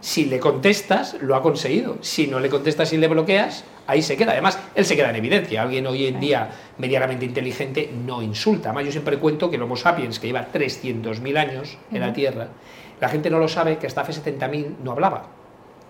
Si 0.00 0.26
le 0.26 0.38
contestas, 0.38 1.16
lo 1.20 1.34
ha 1.34 1.42
conseguido. 1.42 1.98
Si 2.00 2.28
no 2.28 2.38
le 2.38 2.48
contestas 2.48 2.92
y 2.92 2.96
le 2.96 3.08
bloqueas, 3.08 3.64
ahí 3.88 4.02
se 4.02 4.16
queda. 4.16 4.30
Además, 4.30 4.56
él 4.76 4.84
se 4.84 4.94
queda 4.94 5.10
en 5.10 5.16
evidencia. 5.16 5.62
Alguien 5.62 5.86
hoy 5.88 6.06
en 6.06 6.20
día 6.20 6.48
medianamente 6.78 7.24
inteligente 7.24 7.90
no 8.06 8.22
insulta. 8.22 8.68
Además, 8.68 8.84
yo 8.84 8.92
siempre 8.92 9.18
cuento 9.18 9.50
que 9.50 9.56
el 9.56 9.62
Homo 9.62 9.76
sapiens, 9.76 10.20
que 10.20 10.28
lleva 10.28 10.46
300.000 10.52 11.36
años 11.36 11.76
en 11.90 12.00
la 12.00 12.12
Tierra, 12.12 12.50
la 13.00 13.08
gente 13.08 13.30
no 13.30 13.40
lo 13.40 13.48
sabe 13.48 13.78
que 13.78 13.88
hasta 13.88 14.02
hace 14.02 14.12
70.000 14.12 14.76
no 14.84 14.92
hablaba. 14.92 15.26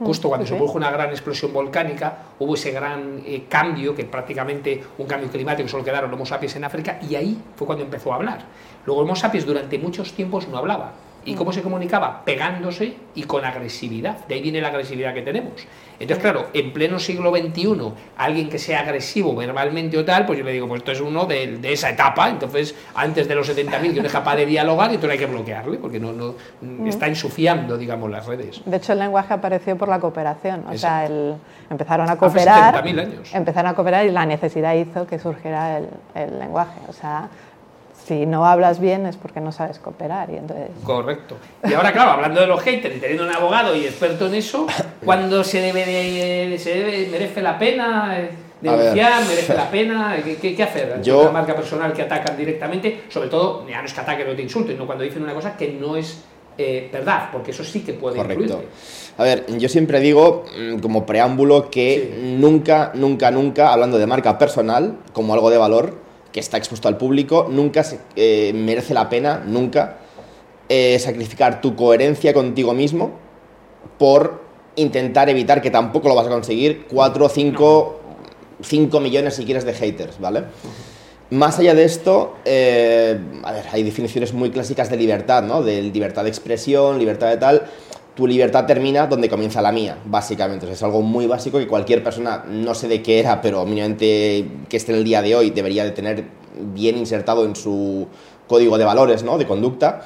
Mm, 0.01 0.05
Justo 0.07 0.29
cuando 0.29 0.47
se 0.47 0.55
produjo 0.55 0.77
una 0.77 0.91
gran 0.91 1.11
explosión 1.11 1.53
volcánica, 1.53 2.19
hubo 2.39 2.55
ese 2.55 2.73
gran 2.73 3.23
eh, 3.25 3.45
cambio, 3.49 3.95
que 3.95 4.05
prácticamente 4.05 4.83
un 4.99 5.07
cambio 5.07 5.31
climático, 5.31 5.69
solo 5.69 5.85
quedaron 5.85 6.13
Homo 6.13 6.27
sapiens 6.27 6.57
en 6.57 6.65
África, 6.65 6.99
y 7.09 7.15
ahí 7.15 7.41
fue 7.57 7.67
cuando 7.67 7.85
empezó 7.85 8.13
a 8.13 8.17
hablar. 8.17 8.41
Luego 8.87 9.03
Homo 9.03 9.15
sapiens 9.15 9.47
durante 9.47 9.79
muchos 9.79 10.13
tiempos 10.13 10.49
no 10.49 10.59
hablaba. 10.59 10.93
¿Y 11.25 11.35
cómo 11.35 11.52
se 11.52 11.62
comunicaba? 11.62 12.25
Pegándose 12.25 12.95
y 13.14 13.23
con 13.23 13.45
agresividad. 13.45 14.26
De 14.26 14.35
ahí 14.35 14.43
viene 14.43 14.61
la 14.61 14.69
agresividad 14.69 15.14
que 15.14 15.23
tenemos. 15.23 15.66
Entonces, 15.99 16.23
claro, 16.23 16.49
en 16.52 16.73
pleno 16.73 16.99
siglo 16.99 17.35
XXI, 17.35 17.93
alguien 18.16 18.49
que 18.49 18.59
sea 18.59 18.81
agresivo 18.81 19.35
verbalmente 19.35 19.97
o 19.97 20.04
tal, 20.04 20.26
pues 20.26 20.38
yo 20.38 20.45
le 20.45 20.52
digo, 20.52 20.66
pues 20.66 20.81
esto 20.81 20.93
es 20.93 21.00
uno 21.00 21.25
de, 21.25 21.59
esa 21.73 21.90
etapa. 21.90 22.28
Entonces, 22.28 22.75
antes 22.95 23.28
de 23.28 23.35
los 23.35 23.49
70.000, 23.49 23.95
que 23.95 24.00
no 24.00 24.07
es 24.07 24.12
capaz 24.12 24.37
de 24.37 24.47
dialogar 24.47 24.90
y 24.90 24.95
entonces 24.95 25.19
hay 25.19 25.26
que 25.26 25.33
bloquearle, 25.33 25.78
porque 25.78 26.00
no, 26.00 26.12
no 26.12 26.35
mm. 26.61 26.88
está 26.88 27.07
ensuciando, 27.07 27.78
digamos, 27.78 28.11
las 28.11 28.26
redes. 28.26 28.61
De 28.64 28.76
hecho, 28.76 28.93
el 28.93 28.99
lenguaje 28.99 29.33
apareció 29.33 29.76
por 29.76 29.88
la 29.88 30.00
cooperación. 30.00 30.64
O 30.69 30.76
sea, 30.76 31.09
empezaron 31.71 32.11
a 32.11 32.16
cooperar. 32.16 32.76
Hace 32.76 33.00
años. 33.00 33.35
Empezaron 33.35 33.71
a 33.71 33.75
cooperar 33.75 34.04
y 34.04 34.11
la 34.11 34.26
necesidad 34.26 34.75
hizo 34.75 35.07
que 35.07 35.19
surgiera 35.19 35.78
el, 35.78 35.88
el 36.14 36.38
lenguaje. 36.38 36.81
O 36.88 36.93
sea, 36.93 37.28
si 38.07 38.27
no 38.27 38.47
hablas 38.47 38.81
bien 38.81 39.07
es 39.07 39.17
porque 39.17 39.41
no 39.41 39.53
sabes 39.53 39.79
cooperar. 39.79 40.31
Y 40.31 40.37
entonces... 40.37 40.69
Correcto. 40.83 41.37
Y 41.69 41.73
ahora, 41.73 41.93
claro, 41.93 42.13
hablando 42.13 42.41
de 42.41 42.47
los 42.47 42.61
haters 42.61 42.97
y 42.97 43.01
teniendo 43.01 43.25
un 43.25 43.35
abogado 43.35 43.75
y 43.75 43.87
experto 43.87 44.27
en 44.27 44.35
eso, 44.35 44.67
¿cuándo 45.05 45.43
se 45.43 45.61
debe, 45.61 45.85
de, 45.85 46.59
se 46.59 46.75
debe 46.75 47.09
merece 47.11 47.41
la 47.41 47.59
pena 47.59 48.19
eh, 48.19 48.31
denunciar, 48.61 49.25
merece 49.25 49.55
la 49.55 49.71
pena? 49.71 50.17
¿Qué, 50.23 50.55
qué 50.55 50.63
hacer? 50.63 51.01
Yo... 51.03 51.23
Una 51.23 51.31
marca 51.31 51.55
personal 51.55 51.93
que 51.93 52.03
atacan 52.03 52.37
directamente, 52.37 53.05
sobre 53.09 53.29
todo, 53.29 53.67
ya 53.69 53.81
no 53.81 53.87
es 53.87 53.95
que 53.95 54.01
ataquen 54.01 54.29
o 54.29 54.35
te 54.35 54.43
insulten, 54.43 54.77
no 54.77 54.87
cuando 54.87 55.05
dicen 55.05 55.23
una 55.23 55.35
cosa 55.35 55.57
que 55.57 55.73
no 55.73 55.97
es 55.97 56.23
eh, 56.59 56.89
verdad, 56.93 57.31
porque 57.33 57.51
eso 57.51 57.65
sí 57.65 57.81
que 57.81 57.95
puede 57.95 58.17
Correcto. 58.17 58.63
A 59.17 59.23
ver, 59.23 59.47
yo 59.59 59.69
siempre 59.69 60.01
digo, 60.01 60.45
mm, 60.57 60.79
como 60.79 61.07
preámbulo, 61.07 61.71
que 61.71 62.17
nunca, 62.39 62.93
nunca, 62.95 63.31
nunca, 63.31 63.73
hablando 63.73 63.99
de 63.99 64.07
marca 64.07 64.39
personal, 64.39 64.99
como 65.13 65.35
algo 65.35 65.51
de 65.51 65.59
valor, 65.59 66.04
que 66.35 66.41
está 66.41 66.57
expuesto 66.57 66.88
al 66.88 66.97
público, 66.97 67.47
nunca 67.49 67.85
se, 67.85 68.00
eh, 68.17 68.50
merece 68.53 68.93
la 68.93 69.09
pena, 69.09 69.41
nunca, 69.47 69.99
eh, 70.69 70.99
sacrificar 70.99 71.61
tu 71.61 71.76
coherencia 71.76 72.35
contigo 72.35 72.75
mismo 72.75 73.12
por 73.99 74.43
intentar 74.75 75.31
evitar 75.31 75.62
que 75.62 75.71
tampoco 75.71 76.09
lo 76.09 76.17
vas 76.17 76.26
a 76.26 76.31
conseguir 76.31 76.87
4, 76.91 77.29
5, 77.29 78.00
5 78.61 78.99
millones 78.99 79.35
si 79.35 79.45
quieres 79.45 79.64
de 79.64 79.75
haters, 79.75 80.19
¿vale? 80.19 80.43
Más 81.31 81.61
allá 81.61 81.73
de 81.73 81.85
esto, 81.85 82.35
eh, 82.45 83.17
a 83.45 83.53
ver, 83.53 83.67
hay 83.71 83.85
definiciones 83.85 84.33
muy 84.33 84.50
clásicas 84.50 84.91
de 84.91 84.97
libertad, 84.97 85.45
¿no? 85.45 85.62
De 85.62 85.83
libertad 85.83 86.25
de 86.25 86.31
expresión, 86.31 86.99
libertad 86.99 87.29
de 87.29 87.37
tal 87.37 87.62
tu 88.14 88.26
libertad 88.26 88.64
termina 88.66 89.06
donde 89.06 89.28
comienza 89.28 89.61
la 89.61 89.73
mía, 89.73 89.99
básicamente. 90.04 90.71
es 90.71 90.83
algo 90.83 91.02
muy 91.02 91.26
básico 91.26 91.59
que 91.59 91.66
cualquier 91.66 92.02
persona, 92.02 92.44
no 92.49 92.75
sé 92.75 92.88
de 92.88 93.02
qué 93.02 93.18
era, 93.18 93.40
pero 93.40 93.64
mínimamente 93.64 94.47
que 94.68 94.76
esté 94.76 94.92
en 94.92 94.99
el 94.99 95.04
día 95.04 95.21
de 95.21 95.35
hoy, 95.35 95.50
debería 95.50 95.85
de 95.85 95.90
tener 95.90 96.25
bien 96.75 96.97
insertado 96.97 97.44
en 97.44 97.56
su 97.56 98.06
código 98.47 98.78
de 98.78 98.85
valores, 98.85 99.25
¿no? 99.25 99.37
De 99.37 99.47
conducta. 99.47 100.04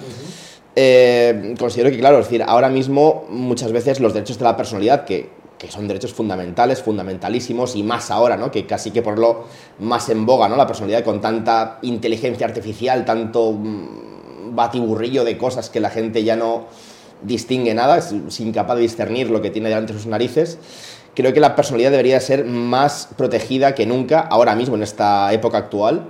Eh, 0.75 1.55
considero 1.59 1.91
que, 1.91 1.99
claro, 1.99 2.21
es 2.21 2.27
decir, 2.27 2.43
ahora 2.47 2.69
mismo 2.69 3.27
muchas 3.29 3.73
veces 3.73 4.01
los 4.01 4.15
derechos 4.15 4.39
de 4.39 4.45
la 4.45 4.57
personalidad, 4.57 5.05
que, 5.05 5.29
que, 5.59 5.71
son 5.71 5.87
derechos 5.87 6.15
fundamentales, 6.15 6.83
fundamentalísimos, 6.83 7.77
y 7.77 7.83
más 7.83 8.11
ahora, 8.11 8.39
¿no? 8.39 8.51
Que 8.51 8.65
casi 8.65 8.91
que 8.91 9.03
ponerlo 9.03 9.45
más 9.81 10.09
en 10.09 10.25
boga, 10.25 10.49
¿no? 10.49 10.57
La 10.57 10.67
personalidad 10.67 11.05
con 11.05 11.21
tanta 11.21 11.79
inteligencia 11.83 12.47
artificial, 12.47 13.05
tanto 13.05 13.53
mm, 13.53 14.55
batiburrillo 14.55 15.25
de 15.25 15.37
cosas 15.37 15.69
que 15.69 15.81
la 15.81 15.91
gente 15.91 16.25
ya 16.25 16.37
no 16.37 16.67
distingue 17.23 17.75
nada, 17.75 17.99
es 17.99 18.41
incapaz 18.41 18.77
de 18.77 18.83
discernir 18.83 19.31
lo 19.31 19.43
que 19.43 19.51
tiene 19.51 19.69
delante 19.69 19.93
de 19.93 19.99
sus 19.99 20.07
narices. 20.07 20.59
Creo 21.15 21.33
que 21.33 21.41
la 21.41 21.57
personalidad 21.57 21.91
debería 21.91 22.21
ser 22.21 22.45
más 22.45 23.09
protegida 23.17 23.75
que 23.75 23.87
nunca 23.87 24.21
ahora 24.21 24.55
mismo 24.55 24.77
en 24.77 24.85
esta 24.85 25.33
época 25.33 25.59
actual. 25.59 26.09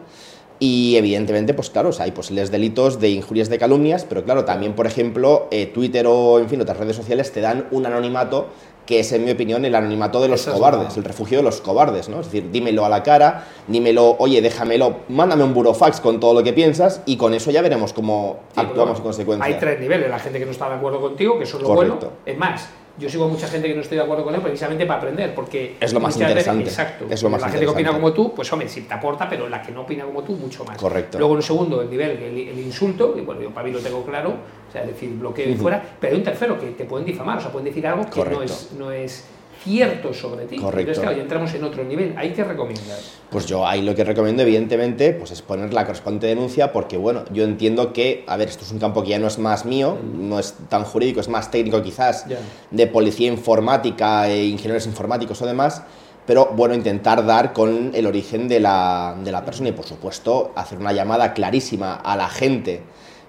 Y 0.60 0.96
evidentemente, 0.96 1.54
pues 1.54 1.70
claro, 1.70 1.90
hay 2.00 2.10
posibles 2.10 2.50
delitos 2.50 3.00
de 3.00 3.10
injurias 3.10 3.48
de 3.48 3.58
calumnias, 3.58 4.04
pero 4.08 4.24
claro, 4.24 4.44
también, 4.44 4.74
por 4.74 4.86
ejemplo, 4.86 5.46
eh, 5.50 5.66
Twitter 5.66 6.06
o, 6.08 6.40
en 6.40 6.48
fin, 6.48 6.60
otras 6.60 6.76
redes 6.76 6.96
sociales 6.96 7.32
te 7.32 7.40
dan 7.40 7.68
un 7.70 7.86
anonimato 7.86 8.48
que 8.88 9.00
es, 9.00 9.12
en 9.12 9.22
mi 9.22 9.30
opinión, 9.30 9.66
el 9.66 9.74
anonimato 9.74 10.18
de 10.18 10.28
los 10.28 10.46
cobardes, 10.46 10.96
el 10.96 11.04
refugio 11.04 11.36
de 11.36 11.44
los 11.44 11.60
cobardes, 11.60 12.08
¿no? 12.08 12.20
Es 12.20 12.32
decir, 12.32 12.50
dímelo 12.50 12.86
a 12.86 12.88
la 12.88 13.02
cara, 13.02 13.44
dímelo, 13.66 14.16
oye, 14.18 14.40
déjamelo, 14.40 15.00
mándame 15.10 15.44
un 15.44 15.52
burofax 15.52 16.00
con 16.00 16.18
todo 16.18 16.32
lo 16.32 16.42
que 16.42 16.54
piensas 16.54 17.02
y 17.04 17.18
con 17.18 17.34
eso 17.34 17.50
ya 17.50 17.60
veremos 17.60 17.92
cómo 17.92 18.38
actuamos 18.56 18.96
en 18.96 19.02
consecuencia. 19.02 19.44
Hay 19.44 19.60
tres 19.60 19.78
niveles, 19.78 20.08
la 20.08 20.18
gente 20.18 20.38
que 20.38 20.46
no 20.46 20.52
está 20.52 20.70
de 20.70 20.76
acuerdo 20.76 21.02
contigo, 21.02 21.36
que 21.36 21.44
eso 21.44 21.58
es 21.58 21.64
lo 21.64 21.74
bueno. 21.74 21.98
Es 22.24 22.38
más, 22.38 22.70
yo 22.98 23.08
sigo 23.08 23.24
a 23.24 23.28
mucha 23.28 23.46
gente 23.46 23.68
que 23.68 23.74
no 23.74 23.80
estoy 23.80 23.96
de 23.96 24.04
acuerdo 24.04 24.24
con 24.24 24.34
él 24.34 24.40
precisamente 24.40 24.84
para 24.86 24.98
aprender, 24.98 25.34
porque... 25.34 25.76
Es 25.80 25.92
lo 25.92 26.00
más 26.00 26.16
interesante. 26.16 26.64
exacto. 26.64 27.06
Es 27.08 27.22
lo 27.22 27.30
más 27.30 27.40
la 27.40 27.48
gente 27.48 27.64
que 27.64 27.70
opina 27.70 27.92
como 27.92 28.12
tú, 28.12 28.34
pues 28.34 28.52
hombre, 28.52 28.68
sí 28.68 28.82
te 28.82 28.94
aporta, 28.94 29.28
pero 29.28 29.48
la 29.48 29.62
que 29.62 29.72
no 29.72 29.82
opina 29.82 30.04
como 30.04 30.22
tú, 30.22 30.32
mucho 30.34 30.64
más. 30.64 30.76
Correcto. 30.76 31.18
Luego, 31.18 31.34
en 31.34 31.36
un 31.38 31.42
segundo, 31.42 31.82
el 31.82 31.90
nivel, 31.90 32.10
el, 32.22 32.58
insulto, 32.58 33.14
y 33.16 33.20
bueno, 33.22 33.42
yo 33.42 33.50
para 33.50 33.66
mí 33.66 33.72
lo 33.72 33.80
tengo 33.80 34.04
claro, 34.04 34.30
o 34.68 34.72
sea, 34.72 34.82
es 34.82 34.88
decir, 34.88 35.10
bloqueo 35.10 35.48
y 35.48 35.54
fuera, 35.54 35.82
pero 36.00 36.12
hay 36.12 36.18
un 36.18 36.24
tercero 36.24 36.58
que 36.58 36.66
te 36.68 36.84
pueden 36.84 37.06
difamar, 37.06 37.38
o 37.38 37.40
sea, 37.40 37.52
pueden 37.52 37.66
decir 37.66 37.86
algo 37.86 38.08
que 38.10 38.24
no 38.24 38.42
es, 38.42 38.72
no 38.76 38.92
es 38.92 39.24
cierto 39.64 40.12
sobre 40.12 40.46
ti. 40.46 40.56
Correcto. 40.56 40.80
Entonces, 40.80 41.02
claro, 41.02 41.16
ya 41.16 41.22
entramos 41.22 41.54
en 41.54 41.64
otro 41.64 41.84
nivel. 41.84 42.14
¿Hay 42.16 42.32
que 42.32 42.44
recomendar? 42.44 42.98
Pues 43.30 43.46
yo 43.46 43.66
ahí 43.66 43.82
lo 43.82 43.94
que 43.94 44.04
recomiendo, 44.04 44.42
evidentemente, 44.42 45.12
pues 45.12 45.30
es 45.30 45.42
poner 45.42 45.72
la 45.72 45.84
correspondiente 45.84 46.26
denuncia, 46.28 46.72
porque 46.72 46.96
bueno, 46.96 47.24
yo 47.32 47.44
entiendo 47.44 47.92
que, 47.92 48.24
a 48.26 48.36
ver, 48.36 48.48
esto 48.48 48.64
es 48.64 48.72
un 48.72 48.78
campo 48.78 49.02
que 49.02 49.10
ya 49.10 49.18
no 49.18 49.26
es 49.26 49.38
más 49.38 49.64
mío, 49.64 49.98
mm. 50.00 50.28
no 50.28 50.38
es 50.38 50.54
tan 50.68 50.84
jurídico, 50.84 51.20
es 51.20 51.28
más 51.28 51.50
técnico 51.50 51.82
quizás, 51.82 52.26
de 52.70 52.86
policía 52.86 53.28
informática, 53.28 54.28
e 54.28 54.46
ingenieros 54.46 54.86
informáticos 54.86 55.40
o 55.42 55.46
demás, 55.46 55.82
pero 56.26 56.50
bueno, 56.54 56.74
intentar 56.74 57.24
dar 57.24 57.52
con 57.52 57.92
el 57.94 58.06
origen 58.06 58.48
de 58.48 58.60
la, 58.60 59.16
de 59.24 59.32
la 59.32 59.44
persona 59.44 59.70
y 59.70 59.72
por 59.72 59.86
supuesto 59.86 60.52
hacer 60.54 60.78
una 60.78 60.92
llamada 60.92 61.32
clarísima 61.32 61.94
a 61.94 62.16
la 62.16 62.28
gente 62.28 62.82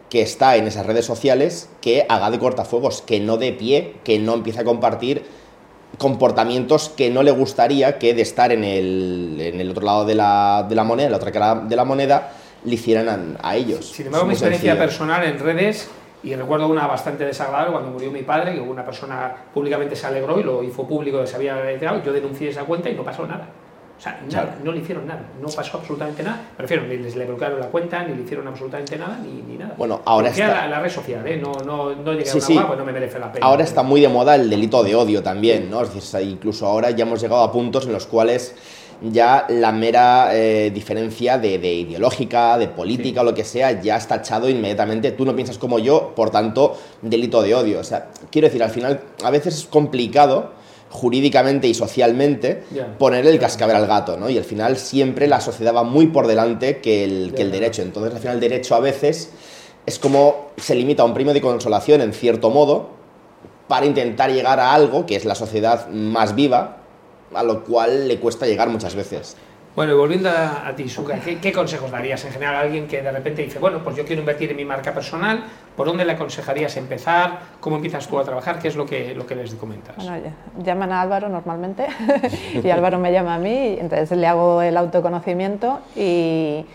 que 0.09 0.21
está 0.21 0.57
en 0.57 0.67
esas 0.67 0.85
redes 0.85 1.05
sociales 1.05 1.69
que 1.81 2.05
haga 2.09 2.31
de 2.31 2.39
cortafuegos, 2.39 3.01
que 3.01 3.19
no 3.19 3.37
de 3.37 3.53
pie, 3.53 3.95
que 4.03 4.19
no 4.19 4.33
empiece 4.33 4.59
a 4.61 4.63
compartir 4.63 5.23
comportamientos 5.97 6.89
que 6.89 7.09
no 7.09 7.23
le 7.23 7.31
gustaría 7.31 7.97
que 7.97 8.13
de 8.13 8.21
estar 8.21 8.51
en 8.51 8.63
el, 8.63 9.37
en 9.39 9.59
el 9.59 9.71
otro 9.71 9.85
lado 9.85 10.05
de 10.05 10.15
la, 10.15 10.65
de 10.67 10.75
la, 10.75 10.83
moneda, 10.83 11.07
en 11.07 11.11
la 11.11 11.17
otra 11.17 11.31
cara 11.31 11.55
de 11.55 11.75
la 11.75 11.83
moneda, 11.83 12.31
le 12.63 12.75
hicieran 12.75 13.37
a, 13.41 13.55
ellos. 13.55 13.85
Sin 13.91 14.07
embargo, 14.07 14.27
mi 14.27 14.33
experiencia 14.33 14.77
personal 14.77 15.23
en 15.23 15.39
redes, 15.39 15.89
y 16.23 16.35
recuerdo 16.35 16.67
una 16.67 16.87
bastante 16.87 17.25
desagradable 17.25 17.71
cuando 17.71 17.91
murió 17.91 18.11
mi 18.11 18.21
padre, 18.21 18.53
que 18.53 18.61
una 18.61 18.85
persona 18.85 19.33
públicamente 19.53 19.95
se 19.95 20.07
alegró 20.07 20.39
y 20.39 20.43
lo 20.43 20.63
hizo 20.63 20.87
público 20.87 21.21
que 21.21 21.27
se 21.27 21.35
había 21.35 21.55
retirado, 21.55 22.03
yo 22.03 22.13
denuncié 22.13 22.49
esa 22.49 22.63
cuenta 22.63 22.89
y 22.89 22.95
no 22.95 23.03
pasó 23.03 23.25
nada. 23.25 23.47
O 23.99 24.01
sea, 24.01 24.57
no 24.63 24.71
le 24.71 24.79
hicieron 24.79 25.05
nada, 25.05 25.21
no 25.41 25.49
pasó 25.49 25.77
absolutamente 25.77 26.23
nada. 26.23 26.39
Prefiero, 26.55 26.83
ni 26.83 26.95
les 26.95 27.17
le 27.17 27.25
bloquearon 27.25 27.59
la 27.59 27.67
cuenta, 27.67 28.01
ni 28.03 28.15
le 28.15 28.21
hicieron 28.21 28.47
absolutamente 28.47 28.97
nada, 28.97 29.19
ni, 29.21 29.41
ni 29.41 29.57
nada. 29.57 29.75
Bueno, 29.77 30.01
ahora 30.05 30.29
está... 30.29 30.67
La, 30.69 30.79
red 30.79 30.89
social, 30.89 31.27
¿eh? 31.27 31.35
No, 31.35 31.51
no, 31.65 31.93
no 31.93 32.13
llegué 32.13 32.29
a 32.29 32.33
una 32.33 32.67
pues 32.67 32.79
no 32.79 32.85
me 32.85 32.93
merece 32.93 33.19
la 33.19 33.29
pena. 33.29 33.45
Ahora 33.45 33.65
está 33.65 33.83
muy 33.83 33.99
de 33.99 34.07
moda 34.07 34.35
el 34.35 34.49
delito 34.49 34.83
de 34.83 34.95
odio 34.95 35.21
también, 35.21 35.69
¿no? 35.69 35.81
Es 35.81 35.93
decir, 35.93 36.21
incluso 36.21 36.65
ahora 36.65 36.91
ya 36.91 37.03
hemos 37.03 37.21
llegado 37.21 37.43
a 37.43 37.51
puntos 37.51 37.87
en 37.87 37.91
los 37.91 38.05
cuales 38.05 38.55
ya 39.01 39.45
la 39.49 39.73
mera 39.73 40.29
eh, 40.33 40.71
diferencia 40.73 41.37
de, 41.37 41.59
de, 41.59 41.73
ideológica, 41.73 42.57
de 42.57 42.69
política 42.69 43.19
o 43.19 43.25
lo 43.25 43.33
que 43.33 43.43
sea, 43.43 43.81
ya 43.81 43.97
está 43.97 44.15
echado 44.15 44.49
inmediatamente. 44.49 45.11
Tú 45.11 45.25
no 45.25 45.35
piensas 45.35 45.57
como 45.57 45.77
yo, 45.77 46.13
por 46.15 46.29
tanto, 46.29 46.77
delito 47.01 47.41
de 47.41 47.53
odio. 47.53 47.79
O 47.79 47.83
sea, 47.83 48.11
quiero 48.31 48.47
decir, 48.47 48.63
al 48.63 48.69
final, 48.69 49.01
a 49.25 49.29
veces 49.29 49.57
es 49.57 49.65
complicado 49.65 50.57
jurídicamente 50.89 51.67
y 51.67 51.73
socialmente 51.73 52.63
poner 52.97 53.25
el 53.27 53.39
cascabel 53.39 53.75
al 53.75 53.87
gato, 53.87 54.17
¿no? 54.17 54.29
Y 54.29 54.37
al 54.37 54.43
final 54.43 54.77
siempre 54.77 55.27
la 55.27 55.39
sociedad 55.39 55.73
va 55.73 55.83
muy 55.83 56.07
por 56.07 56.27
delante 56.27 56.79
que 56.79 57.03
el, 57.03 57.33
que 57.35 57.43
el 57.43 57.51
derecho. 57.51 57.81
Entonces, 57.81 58.13
al 58.13 58.19
final 58.19 58.35
el 58.35 58.41
derecho 58.41 58.75
a 58.75 58.79
veces 58.79 59.29
es 59.85 59.99
como 59.99 60.47
se 60.57 60.75
limita 60.75 61.03
a 61.03 61.05
un 61.05 61.13
premio 61.13 61.33
de 61.33 61.41
consolación 61.41 62.01
en 62.01 62.13
cierto 62.13 62.49
modo 62.49 62.89
para 63.67 63.85
intentar 63.85 64.31
llegar 64.31 64.59
a 64.59 64.73
algo 64.73 65.05
que 65.05 65.15
es 65.15 65.25
la 65.25 65.35
sociedad 65.35 65.87
más 65.89 66.35
viva, 66.35 66.77
a 67.33 67.43
lo 67.43 67.63
cual 67.63 68.07
le 68.07 68.19
cuesta 68.19 68.47
llegar 68.47 68.69
muchas 68.69 68.95
veces. 68.95 69.37
Bueno, 69.79 69.93
y 69.93 69.95
volviendo 69.95 70.29
a, 70.29 70.73
ti, 70.75 70.89
Suka, 70.89 71.17
¿qué, 71.21 71.53
consejos 71.53 71.89
darías 71.89 72.25
en 72.25 72.33
general 72.33 72.55
a 72.55 72.59
alguien 72.59 72.85
que 72.85 73.01
de 73.01 73.13
repente 73.13 73.43
dice, 73.43 73.59
bueno, 73.59 73.81
pues 73.81 73.95
yo 73.95 74.03
quiero 74.03 74.19
invertir 74.19 74.51
en 74.51 74.57
mi 74.57 74.65
marca 74.65 74.93
personal, 74.93 75.45
¿por 75.77 75.87
dónde 75.87 76.03
le 76.03 76.11
aconsejarías 76.11 76.75
empezar? 76.75 77.39
¿Cómo 77.61 77.77
empiezas 77.77 78.05
tú 78.05 78.19
a 78.19 78.25
trabajar? 78.25 78.59
¿Qué 78.59 78.67
es 78.67 78.75
lo 78.75 78.85
que, 78.85 79.15
lo 79.15 79.25
que 79.25 79.35
les 79.35 79.55
comentas? 79.55 79.95
Bueno, 79.95 80.33
llaman 80.61 80.91
a 80.91 80.99
Álvaro 80.99 81.29
normalmente 81.29 81.87
y 82.61 82.69
Álvaro 82.69 82.99
me 82.99 83.13
llama 83.13 83.35
a 83.35 83.39
mí, 83.39 83.77
entonces 83.79 84.17
le 84.17 84.27
hago 84.27 84.61
el 84.61 84.75
autoconocimiento 84.75 85.79
y, 85.95 86.65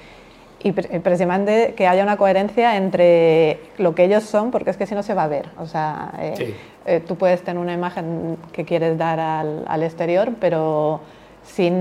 y 0.63 0.73
precisamente 0.73 1.75
que 1.77 1.87
haya 1.87 2.05
una 2.05 2.17
coherencia 2.17 2.79
entre 2.79 3.61
lo 3.77 3.95
que 3.95 4.05
ellos 4.05 4.23
son, 4.23 4.51
porque 4.51 4.71
es 4.71 4.79
que 4.79 4.87
si 4.87 4.95
no 4.95 5.03
se 5.03 5.13
va 5.13 5.25
a 5.25 5.29
ver. 5.29 5.51
O 5.59 5.67
sea, 5.67 6.11
eh, 6.19 6.55
eh, 6.87 7.03
tú 7.07 7.17
puedes 7.17 7.43
tener 7.43 7.61
una 7.61 7.75
imagen 7.75 8.39
que 8.51 8.65
quieres 8.65 8.97
dar 8.97 9.21
al, 9.21 9.65
al 9.69 9.83
exterior, 9.83 10.33
pero 10.41 11.03
si, 11.45 11.73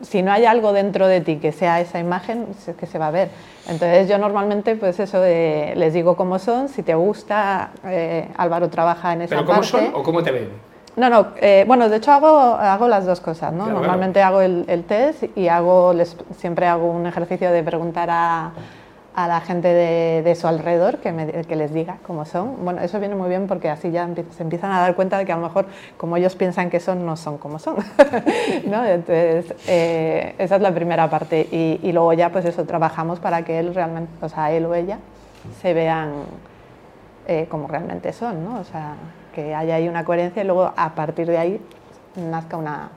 si, 0.00 0.22
no 0.22 0.32
hay 0.32 0.44
algo 0.44 0.72
dentro 0.72 1.06
de 1.06 1.20
ti 1.20 1.36
que 1.36 1.52
sea 1.52 1.80
esa 1.80 1.98
imagen, 1.98 2.46
es 2.66 2.74
que 2.76 2.86
se 2.86 2.98
va 2.98 3.08
a 3.08 3.10
ver. 3.10 3.30
Entonces 3.68 4.08
yo 4.08 4.18
normalmente 4.18 4.76
pues 4.76 4.98
eso 5.00 5.22
les 5.22 5.92
digo 5.92 6.16
cómo 6.16 6.38
son, 6.38 6.68
si 6.68 6.82
te 6.82 6.94
gusta, 6.94 7.70
eh, 7.84 8.28
Álvaro 8.36 8.70
trabaja 8.70 9.12
en 9.12 9.22
esa 9.22 9.36
¿Pero 9.36 9.46
cómo 9.46 9.62
son 9.62 9.90
o 9.94 10.02
cómo 10.02 10.22
te 10.22 10.30
ven? 10.30 10.48
No, 10.96 11.08
no, 11.08 11.28
eh, 11.40 11.64
bueno, 11.66 11.88
de 11.88 11.98
hecho 11.98 12.10
hago, 12.10 12.28
hago 12.28 12.88
las 12.88 13.06
dos 13.06 13.20
cosas, 13.20 13.52
¿no? 13.52 13.66
Normalmente 13.68 14.20
hago 14.20 14.40
el, 14.40 14.64
el, 14.66 14.82
test 14.82 15.24
y 15.36 15.46
hago, 15.46 15.92
les, 15.92 16.16
siempre 16.36 16.66
hago 16.66 16.90
un 16.90 17.06
ejercicio 17.06 17.52
de 17.52 17.62
preguntar 17.62 18.08
a, 18.10 18.50
a 19.18 19.26
la 19.26 19.40
gente 19.40 19.66
de, 19.66 20.34
su 20.36 20.46
alrededor 20.46 20.98
que, 20.98 21.44
que, 21.48 21.56
les 21.56 21.74
diga 21.74 21.98
cómo 22.06 22.24
son. 22.24 22.64
Bueno, 22.64 22.80
eso 22.82 23.00
viene 23.00 23.16
muy 23.16 23.28
bien 23.28 23.48
porque 23.48 23.68
así 23.68 23.90
ya 23.90 24.08
se 24.30 24.42
empiezan 24.44 24.70
a 24.70 24.80
dar 24.80 24.94
cuenta 24.94 25.18
de 25.18 25.26
que 25.26 25.32
a 25.32 25.36
lo 25.36 25.42
mejor 25.42 25.66
como 25.96 26.16
ellos 26.16 26.36
piensan 26.36 26.70
que 26.70 26.78
son, 26.78 27.04
no 27.04 27.16
son 27.16 27.36
como 27.36 27.58
son. 27.58 27.78
¿no? 28.66 28.84
Entonces, 28.86 29.52
eh, 29.66 30.36
esa 30.38 30.54
es 30.54 30.62
la 30.62 30.72
primera 30.72 31.10
parte. 31.10 31.48
Y, 31.50 31.80
y, 31.82 31.90
luego 31.90 32.12
ya, 32.12 32.30
pues 32.30 32.44
eso, 32.44 32.64
trabajamos 32.64 33.18
para 33.18 33.42
que 33.42 33.58
él 33.58 33.74
realmente, 33.74 34.12
o 34.24 34.28
sea, 34.28 34.52
él 34.52 34.66
o 34.66 34.74
ella 34.76 35.00
se 35.60 35.74
vean 35.74 36.12
eh, 37.26 37.46
como 37.50 37.66
realmente 37.66 38.12
son, 38.12 38.44
¿no? 38.44 38.60
O 38.60 38.64
sea, 38.64 38.94
que 39.34 39.52
haya 39.52 39.74
ahí 39.74 39.88
una 39.88 40.04
coherencia 40.04 40.44
y 40.44 40.46
luego 40.46 40.72
a 40.76 40.94
partir 40.94 41.26
de 41.26 41.38
ahí 41.38 41.60
nazca 42.14 42.56
una, 42.56 42.90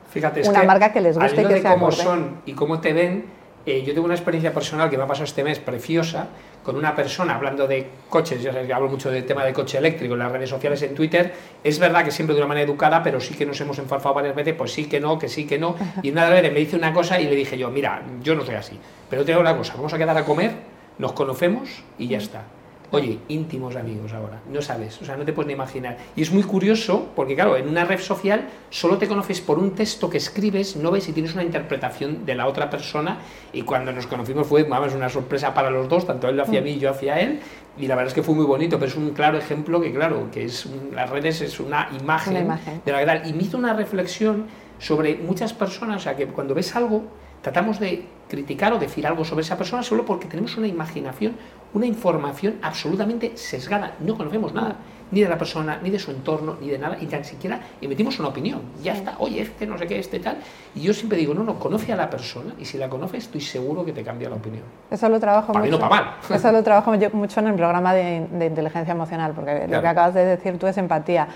una 0.47 0.63
marca 0.65 0.91
que 0.91 1.01
les 1.01 1.17
guste 1.17 1.41
y 1.41 1.45
que 1.47 1.53
de 1.55 1.63
cómo 1.63 1.91
son 1.91 2.41
y 2.45 2.53
cómo 2.53 2.79
te 2.79 2.93
ven, 2.93 3.40
eh, 3.65 3.83
yo 3.85 3.93
tengo 3.93 4.05
una 4.05 4.15
experiencia 4.15 4.53
personal 4.53 4.89
que 4.89 4.97
me 4.97 5.03
ha 5.03 5.07
pasado 5.07 5.25
este 5.25 5.43
mes 5.43 5.59
preciosa 5.59 6.27
con 6.63 6.75
una 6.75 6.95
persona 6.95 7.35
hablando 7.35 7.67
de 7.67 7.87
coches, 8.09 8.41
yo 8.41 8.51
hablo 8.51 8.89
mucho 8.89 9.09
del 9.09 9.25
tema 9.25 9.43
de 9.43 9.53
coche 9.53 9.77
eléctrico 9.77 10.13
en 10.13 10.19
las 10.19 10.31
redes 10.31 10.49
sociales, 10.49 10.81
en 10.83 10.93
Twitter, 10.93 11.33
es 11.63 11.79
verdad 11.79 12.05
que 12.05 12.11
siempre 12.11 12.35
de 12.35 12.41
una 12.41 12.47
manera 12.47 12.65
educada, 12.65 13.01
pero 13.01 13.19
sí 13.19 13.33
que 13.33 13.45
nos 13.45 13.59
hemos 13.61 13.79
enfarfado 13.79 14.15
varias 14.15 14.35
veces, 14.35 14.53
pues 14.55 14.71
sí 14.71 14.87
que 14.87 14.99
no, 14.99 15.17
que 15.17 15.27
sí 15.27 15.47
que 15.47 15.57
no, 15.57 15.75
y 16.03 16.11
una 16.11 16.29
vez 16.29 16.43
me 16.53 16.59
dice 16.59 16.75
una 16.75 16.93
cosa 16.93 17.19
y 17.19 17.25
le 17.25 17.35
dije 17.35 17.57
yo, 17.57 17.69
mira, 17.71 18.03
yo 18.21 18.35
no 18.35 18.45
soy 18.45 18.55
así, 18.55 18.79
pero 19.09 19.23
te 19.25 19.31
digo 19.31 19.41
una 19.41 19.57
cosa, 19.57 19.73
vamos 19.75 19.93
a 19.93 19.97
quedar 19.97 20.17
a 20.17 20.23
comer, 20.23 20.51
nos 20.99 21.13
conocemos 21.13 21.69
y 21.97 22.07
ya 22.07 22.19
está. 22.19 22.43
Oye, 22.93 23.19
íntimos 23.29 23.77
amigos 23.77 24.11
ahora, 24.11 24.41
no 24.51 24.61
sabes, 24.61 25.01
o 25.01 25.05
sea, 25.05 25.15
no 25.15 25.23
te 25.23 25.31
puedes 25.31 25.47
ni 25.47 25.53
imaginar. 25.53 25.97
Y 26.13 26.23
es 26.23 26.31
muy 26.31 26.43
curioso 26.43 27.07
porque, 27.15 27.35
claro, 27.35 27.55
en 27.55 27.69
una 27.69 27.85
red 27.85 27.99
social 27.99 28.49
solo 28.69 28.97
te 28.97 29.07
conoces 29.07 29.39
por 29.39 29.59
un 29.59 29.71
texto 29.71 30.09
que 30.09 30.17
escribes, 30.17 30.75
no 30.75 30.91
ves 30.91 31.05
si 31.05 31.13
tienes 31.13 31.33
una 31.33 31.43
interpretación 31.43 32.25
de 32.25 32.35
la 32.35 32.47
otra 32.47 32.69
persona. 32.69 33.19
Y 33.53 33.61
cuando 33.61 33.93
nos 33.93 34.07
conocimos 34.07 34.45
fue, 34.45 34.63
vamos, 34.63 34.93
una 34.93 35.07
sorpresa 35.07 35.53
para 35.53 35.69
los 35.69 35.87
dos, 35.87 36.05
tanto 36.05 36.27
él 36.27 36.37
hacia 36.37 36.59
mm. 36.59 36.63
mí 36.65 36.71
y 36.71 36.79
yo 36.79 36.89
hacia 36.89 37.17
él. 37.21 37.39
Y 37.77 37.87
la 37.87 37.95
verdad 37.95 38.09
es 38.09 38.13
que 38.13 38.23
fue 38.23 38.35
muy 38.35 38.45
bonito, 38.45 38.77
pero 38.77 38.91
es 38.91 38.97
un 38.97 39.11
claro 39.11 39.37
ejemplo 39.37 39.79
que, 39.79 39.93
claro, 39.93 40.29
que 40.29 40.43
es 40.43 40.67
las 40.93 41.09
redes 41.09 41.39
es 41.39 41.61
una 41.61 41.89
imagen, 41.97 42.49
de 42.85 42.91
la 42.91 42.97
verdad. 42.97 43.23
Y 43.23 43.31
me 43.31 43.43
hizo 43.43 43.57
una 43.57 43.73
reflexión 43.73 44.47
sobre 44.79 45.15
muchas 45.15 45.53
personas, 45.53 45.97
o 45.97 45.99
sea, 46.01 46.17
que 46.17 46.27
cuando 46.27 46.53
ves 46.53 46.75
algo, 46.75 47.03
tratamos 47.41 47.79
de 47.79 48.05
criticar 48.29 48.73
o 48.73 48.79
decir 48.79 49.05
algo 49.05 49.25
sobre 49.25 49.41
esa 49.41 49.57
persona 49.57 49.83
solo 49.83 50.05
porque 50.05 50.27
tenemos 50.27 50.55
una 50.57 50.67
imaginación, 50.67 51.33
una 51.73 51.85
información 51.85 52.55
absolutamente 52.61 53.35
sesgada. 53.35 53.95
No 53.99 54.15
conocemos 54.15 54.53
nada, 54.53 54.77
ni 55.11 55.21
de 55.21 55.27
la 55.27 55.37
persona, 55.37 55.79
ni 55.83 55.89
de 55.89 55.99
su 55.99 56.11
entorno, 56.11 56.55
ni 56.61 56.69
de 56.69 56.77
nada, 56.77 56.97
y 56.99 57.05
tan 57.07 57.25
siquiera 57.25 57.59
emitimos 57.81 58.17
una 58.19 58.29
opinión. 58.29 58.61
Ya 58.81 58.93
está, 58.93 59.15
oye, 59.19 59.41
este 59.41 59.67
no 59.67 59.77
sé 59.77 59.85
qué, 59.85 59.99
este 59.99 60.19
tal. 60.19 60.37
Y 60.73 60.81
yo 60.81 60.93
siempre 60.93 61.17
digo, 61.17 61.33
no, 61.33 61.43
no, 61.43 61.59
conoce 61.59 61.91
a 61.91 61.97
la 61.97 62.09
persona, 62.09 62.53
y 62.57 62.63
si 62.63 62.77
la 62.77 62.87
conoces, 62.87 63.25
estoy 63.25 63.41
seguro 63.41 63.83
que 63.83 63.91
te 63.91 64.03
cambia 64.03 64.29
la 64.29 64.37
opinión. 64.37 64.63
Eso 64.89 65.09
lo 65.09 65.19
trabajo 65.19 65.51
para 65.51 65.65
mucho. 65.65 65.79
para 65.79 66.03
mal. 66.03 66.15
Eso 66.29 66.51
lo 66.53 66.63
trabajo 66.63 66.93
mucho 67.13 67.39
en 67.41 67.47
el 67.47 67.55
programa 67.55 67.93
de, 67.93 68.27
inteligencia 68.31 68.93
emocional, 68.93 69.33
porque 69.35 69.67
lo 69.67 69.81
que 69.81 69.87
acabas 69.87 70.13
de 70.13 70.25
decir 70.25 70.57
tú 70.57 70.67
es 70.67 70.77
empatía. 70.77 71.27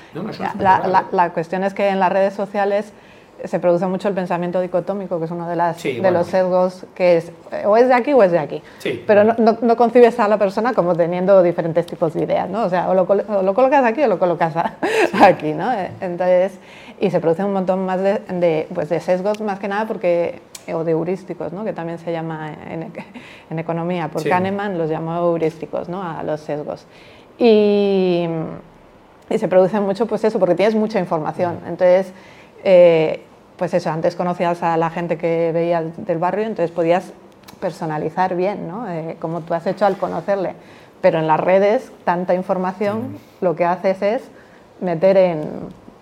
la, 0.60 1.06
la 1.12 1.34
cuestión 1.34 1.66
es 1.66 1.74
que 1.74 1.90
en 1.90 2.00
las 2.00 2.12
redes 2.12 2.34
sociales 2.34 2.94
se 3.46 3.60
produce 3.60 3.86
mucho 3.88 4.08
el 4.08 4.14
pensamiento 4.14 4.62
dicotómico, 4.62 5.20
que 5.20 5.26
es 5.26 5.32
uno 5.32 5.48
de, 5.48 5.56
las, 5.56 5.82
de 5.82 6.12
los 6.12 6.28
sesgos 6.28 6.86
que 6.96 7.18
es 7.18 7.32
o 7.66 7.78
es 7.78 7.88
de 7.88 7.94
aquí 7.94 8.14
o 8.14 8.24
es 8.24 8.32
de 8.32 8.40
aquí. 8.40 8.62
Pero 9.06 9.24
no, 9.24 9.58
no, 9.62 9.76
concibes 9.76 10.20
a 10.20 10.28
la 10.28 10.38
persona 10.38 10.74
como 10.74 10.96
teniendo 10.96 11.42
diferentes 11.44 11.86
tipos 11.86 12.14
de 12.14 12.24
ideas, 12.24 12.50
¿no? 12.50 12.64
O 12.64 12.70
sea, 12.70 12.90
o 12.90 12.94
lo, 12.94 13.06
lo 13.06 13.54
colocas 13.54 13.86
aquí 13.86 14.02
o 14.04 14.08
lo 14.08 14.20
colocas 14.20 14.54
aquí, 15.22 15.54
¿no? 15.54 15.72
Entonces, 16.02 16.60
y 17.00 17.10
se 17.10 17.20
produce 17.20 17.44
un 17.44 17.54
montón 17.54 17.86
más 17.86 18.02
de, 18.02 18.68
pues 18.74 18.90
de 18.90 19.00
sesgos, 19.00 19.42
más 19.42 19.60
que 19.60 19.68
nada 19.68 19.86
porque 19.86 20.42
o 20.74 20.84
de 20.84 20.92
heurísticos, 20.92 21.54
¿no? 21.54 21.64
que 21.64 21.74
también 21.74 22.00
se 22.00 22.12
llama 22.12 22.52
en, 22.70 22.92
en 23.50 23.60
economía, 23.60 24.08
por 24.08 24.28
Kahneman 24.28 24.78
los 24.78 24.90
llamó 24.90 25.16
heurísticos, 25.16 25.90
¿no? 25.90 26.02
a 26.02 26.24
los 26.24 26.42
sesgos. 26.42 26.88
Y, 27.38 28.26
y, 29.30 29.38
se 29.38 29.48
produce 29.48 29.80
mucho, 29.80 30.08
pues 30.08 30.24
eso, 30.24 30.40
porque 30.40 30.56
tienes 30.56 30.74
mucha 30.74 31.00
información. 31.00 31.60
Entonces, 31.68 32.12
eh, 32.64 33.22
pues 33.58 33.74
eso, 33.74 33.90
antes 33.90 34.16
conocías 34.16 34.62
a 34.64 34.78
la 34.78 34.90
gente 34.90 35.18
que 35.18 35.52
veías 35.54 35.86
del 36.06 36.18
barrio, 36.18 36.46
entonces 36.46 36.72
podías 36.72 37.14
personalizar 37.60 38.36
bien, 38.36 38.68
¿no? 38.68 38.90
Eh, 38.90 39.18
como 39.20 39.42
tú 39.42 39.54
has 39.54 39.66
hecho 39.68 39.86
al 39.86 39.98
conocerle. 39.98 40.54
Pero 41.02 41.20
en 41.20 41.28
las 41.28 41.40
redes, 41.40 41.92
tanta 42.04 42.34
información, 42.34 43.14
mm. 43.14 43.16
lo 43.42 43.56
que 43.56 43.66
haces 43.66 44.02
es 44.02 44.22
meter 44.82 45.18
en 45.18 45.44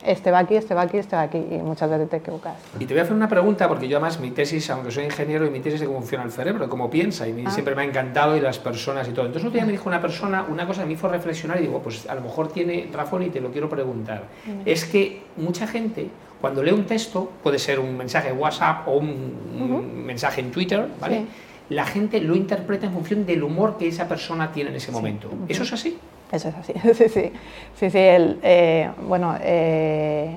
este 0.05 0.31
va 0.31 0.39
aquí, 0.39 0.55
este 0.55 0.73
va 0.73 0.81
aquí, 0.81 0.97
este 0.97 1.15
va 1.15 1.21
aquí, 1.23 1.37
y 1.37 1.57
muchas 1.59 1.89
veces 1.89 2.09
te 2.09 2.17
equivocas. 2.17 2.55
Y 2.79 2.85
te 2.85 2.93
voy 2.93 2.99
a 2.99 3.03
hacer 3.03 3.15
una 3.15 3.29
pregunta, 3.29 3.67
porque 3.67 3.87
yo 3.87 3.97
además 3.97 4.19
mi 4.19 4.31
tesis, 4.31 4.69
aunque 4.69 4.91
soy 4.91 5.05
ingeniero, 5.05 5.45
y 5.45 5.49
mi 5.49 5.59
tesis 5.59 5.75
es 5.75 5.79
de 5.81 5.87
cómo 5.87 5.99
funciona 5.99 6.25
el 6.25 6.31
cerebro, 6.31 6.67
cómo 6.69 6.89
piensa, 6.89 7.27
y 7.27 7.43
ah. 7.45 7.49
siempre 7.49 7.75
me 7.75 7.83
ha 7.83 7.85
encantado, 7.85 8.35
y 8.35 8.41
las 8.41 8.59
personas 8.59 9.07
y 9.07 9.11
todo. 9.11 9.25
Entonces, 9.25 9.47
otro 9.47 9.57
día 9.57 9.65
me 9.65 9.71
dijo 9.71 9.87
una 9.87 10.01
persona, 10.01 10.45
una 10.49 10.67
cosa 10.67 10.81
que 10.81 10.87
me 10.87 10.93
hizo 10.93 11.07
reflexionar, 11.07 11.59
y 11.59 11.61
digo, 11.61 11.79
pues 11.79 12.07
a 12.09 12.15
lo 12.15 12.21
mejor 12.21 12.49
tiene 12.49 12.89
razón 12.91 13.23
y 13.23 13.29
te 13.29 13.39
lo 13.39 13.51
quiero 13.51 13.69
preguntar. 13.69 14.23
Es 14.65 14.85
que 14.85 15.23
mucha 15.37 15.67
gente 15.67 16.09
cuando 16.43 16.61
lee 16.61 16.73
un 16.73 16.83
texto, 16.83 17.31
puede 17.41 17.57
ser 17.57 17.79
un 17.79 17.95
mensaje 17.95 18.27
de 18.27 18.33
WhatsApp 18.33 18.85
o 18.89 18.97
un, 18.97 20.03
mensaje 20.05 20.41
en 20.41 20.51
Twitter, 20.51 20.89
¿vale? 20.99 21.23
La 21.69 21.85
gente 21.85 22.19
lo 22.19 22.35
interpreta 22.35 22.85
en 22.85 22.91
función 22.91 23.25
del 23.25 23.43
humor 23.43 23.77
que 23.77 23.87
esa 23.87 24.09
persona 24.09 24.51
tiene 24.51 24.71
en 24.71 24.75
ese 24.75 24.91
momento. 24.91 25.29
¿Eso 25.47 25.63
es 25.63 25.71
así? 25.71 25.97
Eso 26.33 26.49
es 26.49 26.55
así, 26.55 26.73
sí, 26.95 27.07
sí. 27.07 27.31
Sí, 27.79 27.89
sí, 27.89 27.97
el, 27.97 28.39
eh, 28.43 28.89
bueno, 29.07 29.37
eh, 29.39 30.35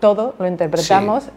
todo 0.00 0.36
lo 0.38 0.48
interpretamos 0.48 1.28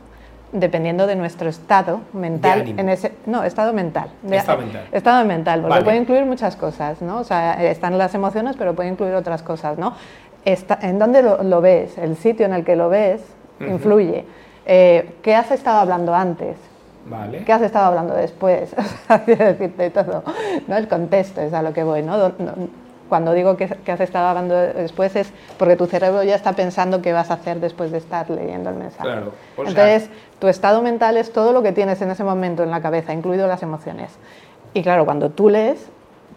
dependiendo 0.54 1.06
de 1.06 1.17
nuestro 1.17 1.50
estado 1.50 2.00
mental. 2.13 2.74
en 2.78 2.88
ese, 2.88 3.12
no, 3.26 3.43
estado 3.43 3.74
mental. 3.74 4.12
estado 4.32 4.62
mental. 4.62 4.88
Estado 4.93 5.26
mental, 5.26 5.62
porque 5.62 5.84
puede 5.84 5.98
incluir 5.98 6.24
muchas 6.24 6.56
cosas, 6.56 7.02
¿no? 7.02 7.19
O 7.19 7.26
sea, 7.26 7.62
están 7.69 7.98
las 7.98 8.15
emociones, 8.15 8.56
pero 8.58 8.76
puede 8.76 8.88
incluir 8.88 9.13
otras 9.13 9.43
cosas, 9.43 9.78
¿no? 9.78 9.93
Está, 10.46 10.80
¿En 10.82 11.00
dónde 11.00 11.22
lo, 11.22 11.43
lo, 11.43 11.60
ves? 11.60 11.98
El 11.98 12.15
sitio 12.15 12.46
en 12.46 12.54
el 12.54 12.63
que 12.63 12.78
lo 12.78 12.88
ves 12.88 13.19
influye. 13.69 14.26
Eh, 14.65 15.15
¿Qué 15.21 15.36
has 15.36 15.52
estado 15.52 15.80
hablando 15.80 16.13
antes? 16.13 16.58
Vale. 17.06 17.43
¿Qué 17.43 17.52
has 17.52 17.62
estado 17.62 17.88
hablando 17.88 18.13
después? 18.13 18.73
decirte 19.28 19.89
todo, 19.89 20.23
¿no? 20.67 20.78
El 20.78 20.88
contexto 20.88 21.41
es 21.41 21.54
a 21.54 21.62
lo 21.62 21.73
que 21.73 21.84
voy, 21.84 22.02
¿no? 22.02 22.32
Cuando 23.10 23.34
digo 23.34 23.58
que, 23.58 23.65
has 23.65 23.99
estado 23.99 24.28
hablando 24.28 24.56
después 24.56 25.15
es 25.15 25.32
porque 25.58 25.76
tu 25.76 25.86
cerebro 25.86 26.23
ya 26.23 26.36
está 26.36 26.54
pensando 26.54 27.02
qué 27.02 27.13
vas 27.13 27.30
a 27.30 27.36
hacer 27.36 27.60
después 27.60 27.91
de 27.91 27.97
estar 27.97 28.30
leyendo 28.30 28.69
el 28.69 28.78
mensaje. 28.78 29.04
Claro. 29.04 29.34
Entonces, 29.58 30.10
tu 30.39 30.47
estado 30.47 30.82
mental 30.82 31.17
es 31.17 31.32
todo 31.32 31.52
lo 31.52 31.62
que 31.62 31.73
tienes 31.73 32.02
en 32.02 32.10
ese 32.10 32.23
momento 32.23 32.63
en 32.63 32.71
la 32.71 32.82
cabeza, 32.82 33.13
incluido 33.13 33.45
las 33.47 33.62
emociones. 33.62 34.12
Y 34.73 34.82
claro, 34.82 35.06
cuando 35.06 35.30
tú 35.30 35.49
lees, 35.49 35.89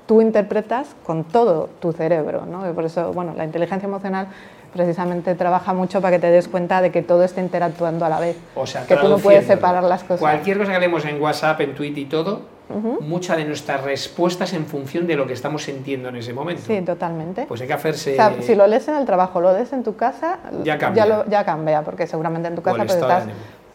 tú 0.07 0.21
interpretas 0.21 0.95
con 1.05 1.25
todo 1.25 1.69
tu 1.81 1.93
cerebro, 1.93 2.45
¿no? 2.47 2.63
por 2.75 2.85
eso, 2.85 3.13
bueno, 3.13 3.33
la 3.37 3.45
inteligencia 3.45 3.87
emocional 3.87 4.29
precisamente 4.77 5.35
trabaja 5.35 5.73
mucho 5.73 6.01
para 6.01 6.17
que 6.17 6.21
te 6.21 6.31
des 6.31 6.49
cuenta 6.49 6.83
de 6.83 6.91
que 6.91 7.03
todo 7.03 7.25
está 7.25 7.41
interactuando 7.41 8.05
a 8.05 8.09
la 8.09 8.21
vez. 8.21 8.37
O 8.55 8.67
sea, 8.67 8.87
que 8.87 8.97
tú 8.97 9.09
no 9.09 9.19
puedes 9.19 9.47
separar 9.47 9.83
las 9.83 10.03
cosas. 10.03 10.21
Cualquier 10.21 10.59
cosa 10.59 10.73
que 10.73 10.81
leemos 10.81 11.05
en 11.05 11.21
WhatsApp, 11.21 11.61
en 11.63 11.75
Twitter 11.75 11.99
y 11.99 12.05
todo, 12.07 12.43
mucha 13.01 13.37
de 13.37 13.45
nuestras 13.45 13.83
respuestas 13.83 14.53
en 14.53 14.67
función 14.67 15.07
de 15.07 15.17
lo 15.17 15.27
que 15.27 15.33
estamos 15.33 15.63
sintiendo 15.65 16.09
en 16.09 16.17
ese 16.17 16.33
momento. 16.33 16.63
Sí, 16.67 16.81
totalmente. 16.83 17.47
Pues 17.47 17.61
hay 17.61 17.67
que 17.67 17.73
hacerse... 17.73 18.17
si 18.41 18.55
lo 18.55 18.67
lees 18.67 18.87
en 18.89 18.97
el 18.97 19.07
trabajo, 19.07 19.41
lo 19.41 19.53
lees 19.53 19.73
en 19.73 19.83
tu 19.83 19.97
casa, 19.97 20.39
ya 20.63 20.77
cambia. 20.77 21.25
Ya, 21.29 21.45
cambia, 21.45 21.83
porque 21.83 22.07
seguramente 22.07 22.49
en 22.49 22.57
tu 22.57 22.63
casa 22.63 22.79
pues 22.79 22.95
estás 22.95 23.25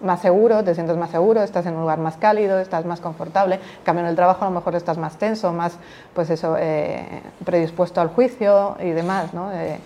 más 0.01 0.19
seguro, 0.19 0.63
te 0.63 0.73
sientes 0.73 0.97
más 0.97 1.11
seguro, 1.11 1.43
estás 1.43 1.65
en 1.67 1.75
un 1.75 1.81
lugar 1.81 1.99
más 1.99 2.17
cálido, 2.17 2.59
estás 2.59 2.85
más 2.85 2.99
confortable. 2.99 3.55
En 3.55 3.83
cambio, 3.83 4.03
en 4.03 4.09
el 4.09 4.15
trabajo 4.15 4.43
a 4.45 4.49
lo 4.49 4.55
mejor 4.55 4.75
estás 4.75 4.97
más 4.97 5.17
tenso, 5.17 5.53
más 5.53 5.77
pues 6.13 6.29
eso, 6.29 6.55
eh, 6.59 7.21
predispuesto 7.45 8.01
al 8.01 8.09
juicio 8.09 8.75
y 8.79 8.89
demás, 8.89 9.33
¿no? 9.33 9.51
Eh, 9.53 9.77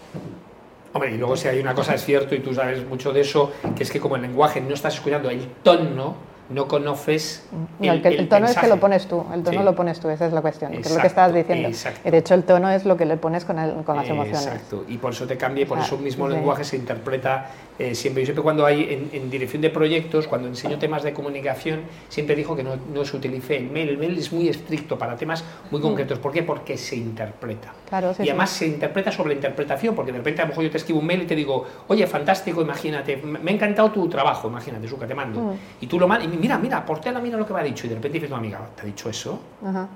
Hombre, 0.95 1.13
y 1.13 1.17
luego 1.17 1.35
si 1.35 1.49
hay 1.49 1.59
una 1.59 1.75
cosa 1.75 1.95
es 1.95 2.05
cierto 2.05 2.35
y 2.35 2.39
tú 2.39 2.53
sabes 2.53 2.87
mucho 2.87 3.11
de 3.11 3.19
eso, 3.19 3.51
que 3.75 3.83
es 3.83 3.91
que 3.91 3.99
como 3.99 4.15
el 4.15 4.21
lenguaje 4.21 4.61
no 4.61 4.73
estás 4.73 4.95
escuchando 4.95 5.29
el 5.29 5.45
tono, 5.61 6.15
no 6.49 6.67
conoces 6.67 7.43
el, 7.81 8.05
el, 8.05 8.29
tono 8.29 8.45
es 8.45 8.57
que 8.57 8.67
lo 8.67 8.79
pones 8.79 9.07
tú, 9.07 9.25
el 9.33 9.43
tono 9.43 9.63
lo 9.63 9.75
pones 9.75 9.99
tú, 9.99 10.09
esa 10.09 10.27
es 10.27 10.33
la 10.33 10.41
cuestión, 10.41 10.71
que 10.71 10.79
es 10.79 10.93
lo 10.93 11.01
que 11.01 11.07
estabas 11.07 11.33
diciendo. 11.33 11.69
De 12.03 12.17
hecho, 12.17 12.33
el 12.33 12.43
tono 12.43 12.69
es 12.69 12.85
lo 12.85 12.95
que 12.97 13.05
le 13.05 13.17
pones 13.17 13.45
con, 13.45 13.57
el, 13.57 13.83
con 13.83 13.95
las 13.95 14.07
emociones. 14.07 14.45
Exacto, 14.45 14.85
y 14.87 14.97
por 14.97 15.11
eso 15.11 15.25
te 15.25 15.37
cambia 15.37 15.63
y 15.63 15.65
por 15.65 15.79
eso 15.79 15.97
mismo 15.97 16.27
el 16.27 16.33
lenguaje 16.33 16.63
se 16.63 16.77
interpreta 16.77 17.49
eh, 17.77 17.95
siempre. 17.95 18.21
Yo 18.23 18.27
siempre 18.27 18.43
cuando 18.43 18.65
hay 18.65 19.09
en, 19.11 19.29
dirección 19.29 19.61
de 19.61 19.69
proyectos, 19.69 20.27
cuando 20.27 20.47
enseño 20.47 20.77
temas 20.77 21.03
de 21.03 21.13
comunicación, 21.13 21.81
siempre 22.09 22.35
digo 22.35 22.55
que 22.55 22.63
no, 22.63 22.77
no 22.93 23.03
se 23.03 23.17
utilice 23.17 23.57
el 23.57 23.69
mail. 23.69 23.89
El 23.89 23.97
mail 23.97 24.17
es 24.17 24.31
muy 24.31 24.47
estricto 24.47 24.97
para 24.97 25.15
temas 25.15 25.43
muy 25.71 25.79
mm. 25.79 25.83
concretos. 25.83 26.19
¿Por 26.19 26.31
qué? 26.31 26.43
Porque 26.43 26.77
se 26.77 26.95
interpreta. 26.95 27.73
Claro, 27.89 28.13
y 28.19 28.29
además 28.29 28.51
se 28.51 28.67
interpreta 28.67 29.11
sobre 29.11 29.29
la 29.29 29.35
interpretación, 29.35 29.95
porque 29.95 30.11
de 30.11 30.19
repente 30.19 30.41
a 30.41 30.45
lo 30.45 30.49
mejor 30.49 30.63
yo 30.63 30.71
te 30.71 30.77
escribo 30.77 30.99
un 30.99 31.05
mail 31.05 31.23
y 31.23 31.25
te 31.25 31.35
digo, 31.35 31.65
oye, 31.87 32.05
fantástico, 32.07 32.61
imagínate, 32.61 33.17
me 33.17 33.51
ha 33.51 33.53
encantado 33.53 33.91
tu 33.91 34.07
trabajo, 34.07 34.47
imagínate, 34.47 34.87
Suca, 34.87 35.07
te 35.07 35.15
mando. 35.15 35.41
Mm. 35.41 35.53
Y 35.81 35.87
tú 35.87 35.99
lo 35.99 36.07
mandas, 36.07 36.34
mira, 36.35 36.57
mira, 36.57 36.85
por 36.85 37.05
la 37.05 37.19
mira 37.19 37.37
lo 37.37 37.45
que 37.45 37.53
me 37.53 37.59
ha 37.59 37.63
dicho. 37.63 37.85
Y 37.85 37.89
de 37.89 37.95
repente 37.95 38.15
dices, 38.15 38.29
no, 38.29 38.37
amiga, 38.37 38.59
¿te 38.75 38.81
ha 38.81 38.85
dicho 38.85 39.09
eso? 39.09 39.39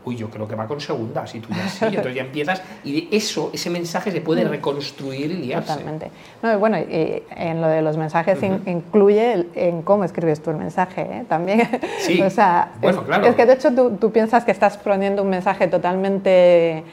Uy, 0.05 0.15
yo 0.15 0.29
creo 0.29 0.47
que 0.47 0.55
va 0.55 0.67
con 0.67 0.79
segundas. 0.79 1.33
Y 1.35 1.39
tú 1.39 1.49
ya 1.53 1.67
sí, 1.69 1.85
entonces 1.85 2.15
ya 2.15 2.21
empiezas. 2.21 2.61
Y 2.83 3.07
eso, 3.11 3.51
ese 3.53 3.69
mensaje 3.69 4.11
se 4.11 4.21
puede 4.21 4.45
mm. 4.45 4.49
reconstruir 4.49 5.31
y 5.31 5.35
liarse. 5.35 5.69
Totalmente. 5.69 6.11
No, 6.41 6.57
bueno, 6.59 6.77
y 6.79 7.23
en 7.35 7.61
lo 7.61 7.67
de 7.67 7.81
los 7.81 7.97
mensajes 7.97 8.39
incluye 8.65 9.47
en 9.55 9.81
cómo 9.81 10.03
escribes 10.03 10.41
tú 10.41 10.51
el 10.51 10.57
mensaje 10.57 11.01
¿eh? 11.01 11.25
también. 11.27 11.67
Sí, 11.99 12.21
o 12.23 12.29
sea, 12.29 12.73
bueno, 12.81 13.01
es, 13.01 13.05
claro. 13.07 13.25
es 13.25 13.35
que 13.35 13.45
de 13.45 13.53
hecho 13.53 13.73
tú, 13.73 13.97
tú 13.97 14.11
piensas 14.11 14.45
que 14.45 14.51
estás 14.51 14.77
poniendo 14.77 15.23
un 15.23 15.29
mensaje 15.29 15.67
totalmente... 15.67 16.83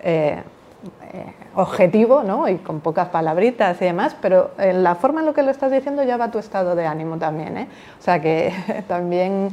Eh, 0.00 0.42
eh, 1.12 1.32
objetivo 1.54 2.22
¿no? 2.22 2.48
y 2.48 2.56
con 2.56 2.80
pocas 2.80 3.08
palabritas 3.08 3.80
y 3.80 3.84
demás, 3.86 4.16
pero 4.20 4.50
en 4.58 4.82
la 4.82 4.94
forma 4.94 5.20
en 5.20 5.26
lo 5.26 5.34
que 5.34 5.42
lo 5.42 5.50
estás 5.50 5.70
diciendo 5.70 6.02
ya 6.02 6.16
va 6.16 6.30
tu 6.30 6.38
estado 6.38 6.74
de 6.74 6.86
ánimo 6.86 7.18
también. 7.18 7.56
¿eh? 7.56 7.68
O 7.98 8.02
sea 8.02 8.20
que 8.20 8.52
también 8.88 9.48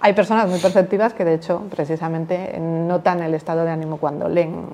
hay 0.00 0.12
personas 0.12 0.48
muy 0.48 0.58
perceptivas 0.58 1.14
que 1.14 1.24
de 1.24 1.34
hecho 1.34 1.62
precisamente 1.70 2.58
notan 2.60 3.22
el 3.22 3.34
estado 3.34 3.64
de 3.64 3.70
ánimo 3.70 3.96
cuando 3.98 4.28
leen. 4.28 4.66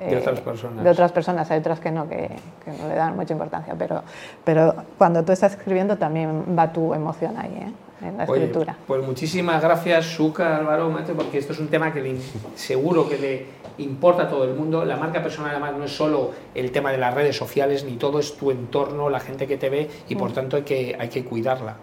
De 0.00 0.16
otras 0.16 0.40
personas. 0.40 0.84
De 0.84 0.90
otras 0.90 1.12
personas, 1.12 1.50
hay 1.50 1.60
otras 1.60 1.80
que 1.80 1.90
no, 1.90 2.08
que, 2.08 2.30
no 2.66 2.88
le 2.88 2.94
dan 2.94 3.16
mucha 3.16 3.32
importancia, 3.32 3.74
pero, 3.78 4.02
pero 4.44 4.74
cuando 4.98 5.24
tú 5.24 5.32
estás 5.32 5.52
escribiendo 5.52 5.96
también 5.96 6.56
va 6.58 6.72
tu 6.72 6.94
emoción 6.94 7.36
ahí. 7.36 7.56
¿eh? 7.60 7.72
en 8.02 8.18
la 8.18 8.24
escritura. 8.24 8.76
pues 8.86 9.02
muchísimas 9.04 9.62
gracias, 9.62 10.04
Suca, 10.04 10.58
Álvaro, 10.58 10.94
porque 11.16 11.38
esto 11.38 11.54
es 11.54 11.58
un 11.58 11.68
tema 11.68 11.94
que 11.94 12.18
seguro 12.54 13.08
que 13.08 13.16
le 13.16 13.46
importa 13.78 14.24
a 14.24 14.28
todo 14.28 14.44
el 14.44 14.54
mundo. 14.54 14.84
La 14.84 14.96
marca 14.96 15.22
personal 15.22 15.52
además 15.52 15.74
no 15.78 15.84
es 15.84 15.92
solo 15.96 16.32
el 16.54 16.70
tema 16.72 16.92
de 16.92 16.98
las 16.98 17.14
redes 17.14 17.36
sociales, 17.36 17.84
ni 17.84 17.96
todo 17.96 18.18
es 18.18 18.36
tu 18.36 18.50
entorno, 18.50 19.08
la 19.08 19.20
gente 19.20 19.46
que 19.46 19.56
te 19.56 19.70
ve, 19.70 19.88
y 20.08 20.14
por 20.14 20.30
mm. 20.30 20.34
tanto 20.34 20.56
hay 20.56 20.62
que, 20.62 20.96
hay 20.98 21.08
que 21.08 21.24
cuidarla. 21.24 21.76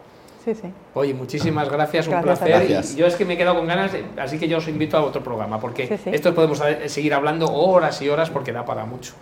Sí, 0.44 0.54
sí. 0.56 0.68
Oye, 0.94 1.14
muchísimas 1.14 1.70
gracias, 1.70 2.08
un 2.08 2.22
placer. 2.22 2.84
yo 2.96 3.08
es 3.08 3.16
que 3.16 3.24
me 3.24 3.36
he 3.36 3.38
quedado 3.38 3.58
con 3.58 3.68
ganas, 3.68 3.92
así 4.18 4.38
que 4.38 4.48
yo 4.48 4.58
os 4.58 4.68
invito 4.68 4.98
a 4.98 5.04
otro 5.04 5.24
programa, 5.24 5.60
porque 5.60 5.98
esto 6.06 6.36
podemos 6.36 6.62
seguir 6.88 7.14
hablando 7.14 7.48
horas 7.52 8.02
y 8.02 8.10
horas 8.10 8.30
porque 8.30 8.52
da 8.52 8.66
para 8.66 8.86
mucho. 8.86 9.14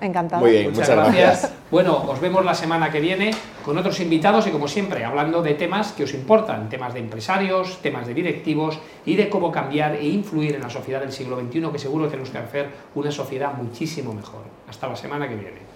Encantado. 0.00 0.42
Muy 0.42 0.50
bien, 0.50 0.70
muchas, 0.70 0.90
gracias. 0.90 1.52
Bueno, 1.70 2.04
os 2.08 2.20
vemos 2.20 2.44
la 2.44 2.54
semana 2.54 2.90
que 2.90 3.00
viene 3.00 3.30
con 3.64 3.78
otros 3.78 3.98
invitados 4.00 4.46
y 4.46 4.50
como 4.50 4.68
siempre, 4.68 5.04
hablando 5.04 5.40
de 5.40 5.54
temas 5.54 5.92
que 5.92 6.04
os 6.04 6.12
importan, 6.12 6.68
temas 6.68 6.92
de 6.92 7.00
empresarios, 7.00 7.78
temas 7.80 8.06
de 8.06 8.12
directivos 8.12 8.78
y 9.06 9.16
de 9.16 9.30
cómo 9.30 9.50
cambiar 9.50 9.94
e 9.94 10.04
influir 10.06 10.56
en 10.56 10.62
la 10.62 10.68
sociedad 10.68 11.00
del 11.00 11.12
siglo 11.12 11.40
XXI, 11.40 11.68
que 11.72 11.78
seguro 11.78 12.04
que 12.04 12.10
tenemos 12.10 12.30
que 12.30 12.38
hacer 12.38 12.68
una 12.94 13.10
sociedad 13.10 13.54
muchísimo 13.54 14.12
mejor. 14.12 14.42
Hasta 14.68 14.88
la 14.88 14.96
semana 14.96 15.28
que 15.28 15.36
viene. 15.36 15.73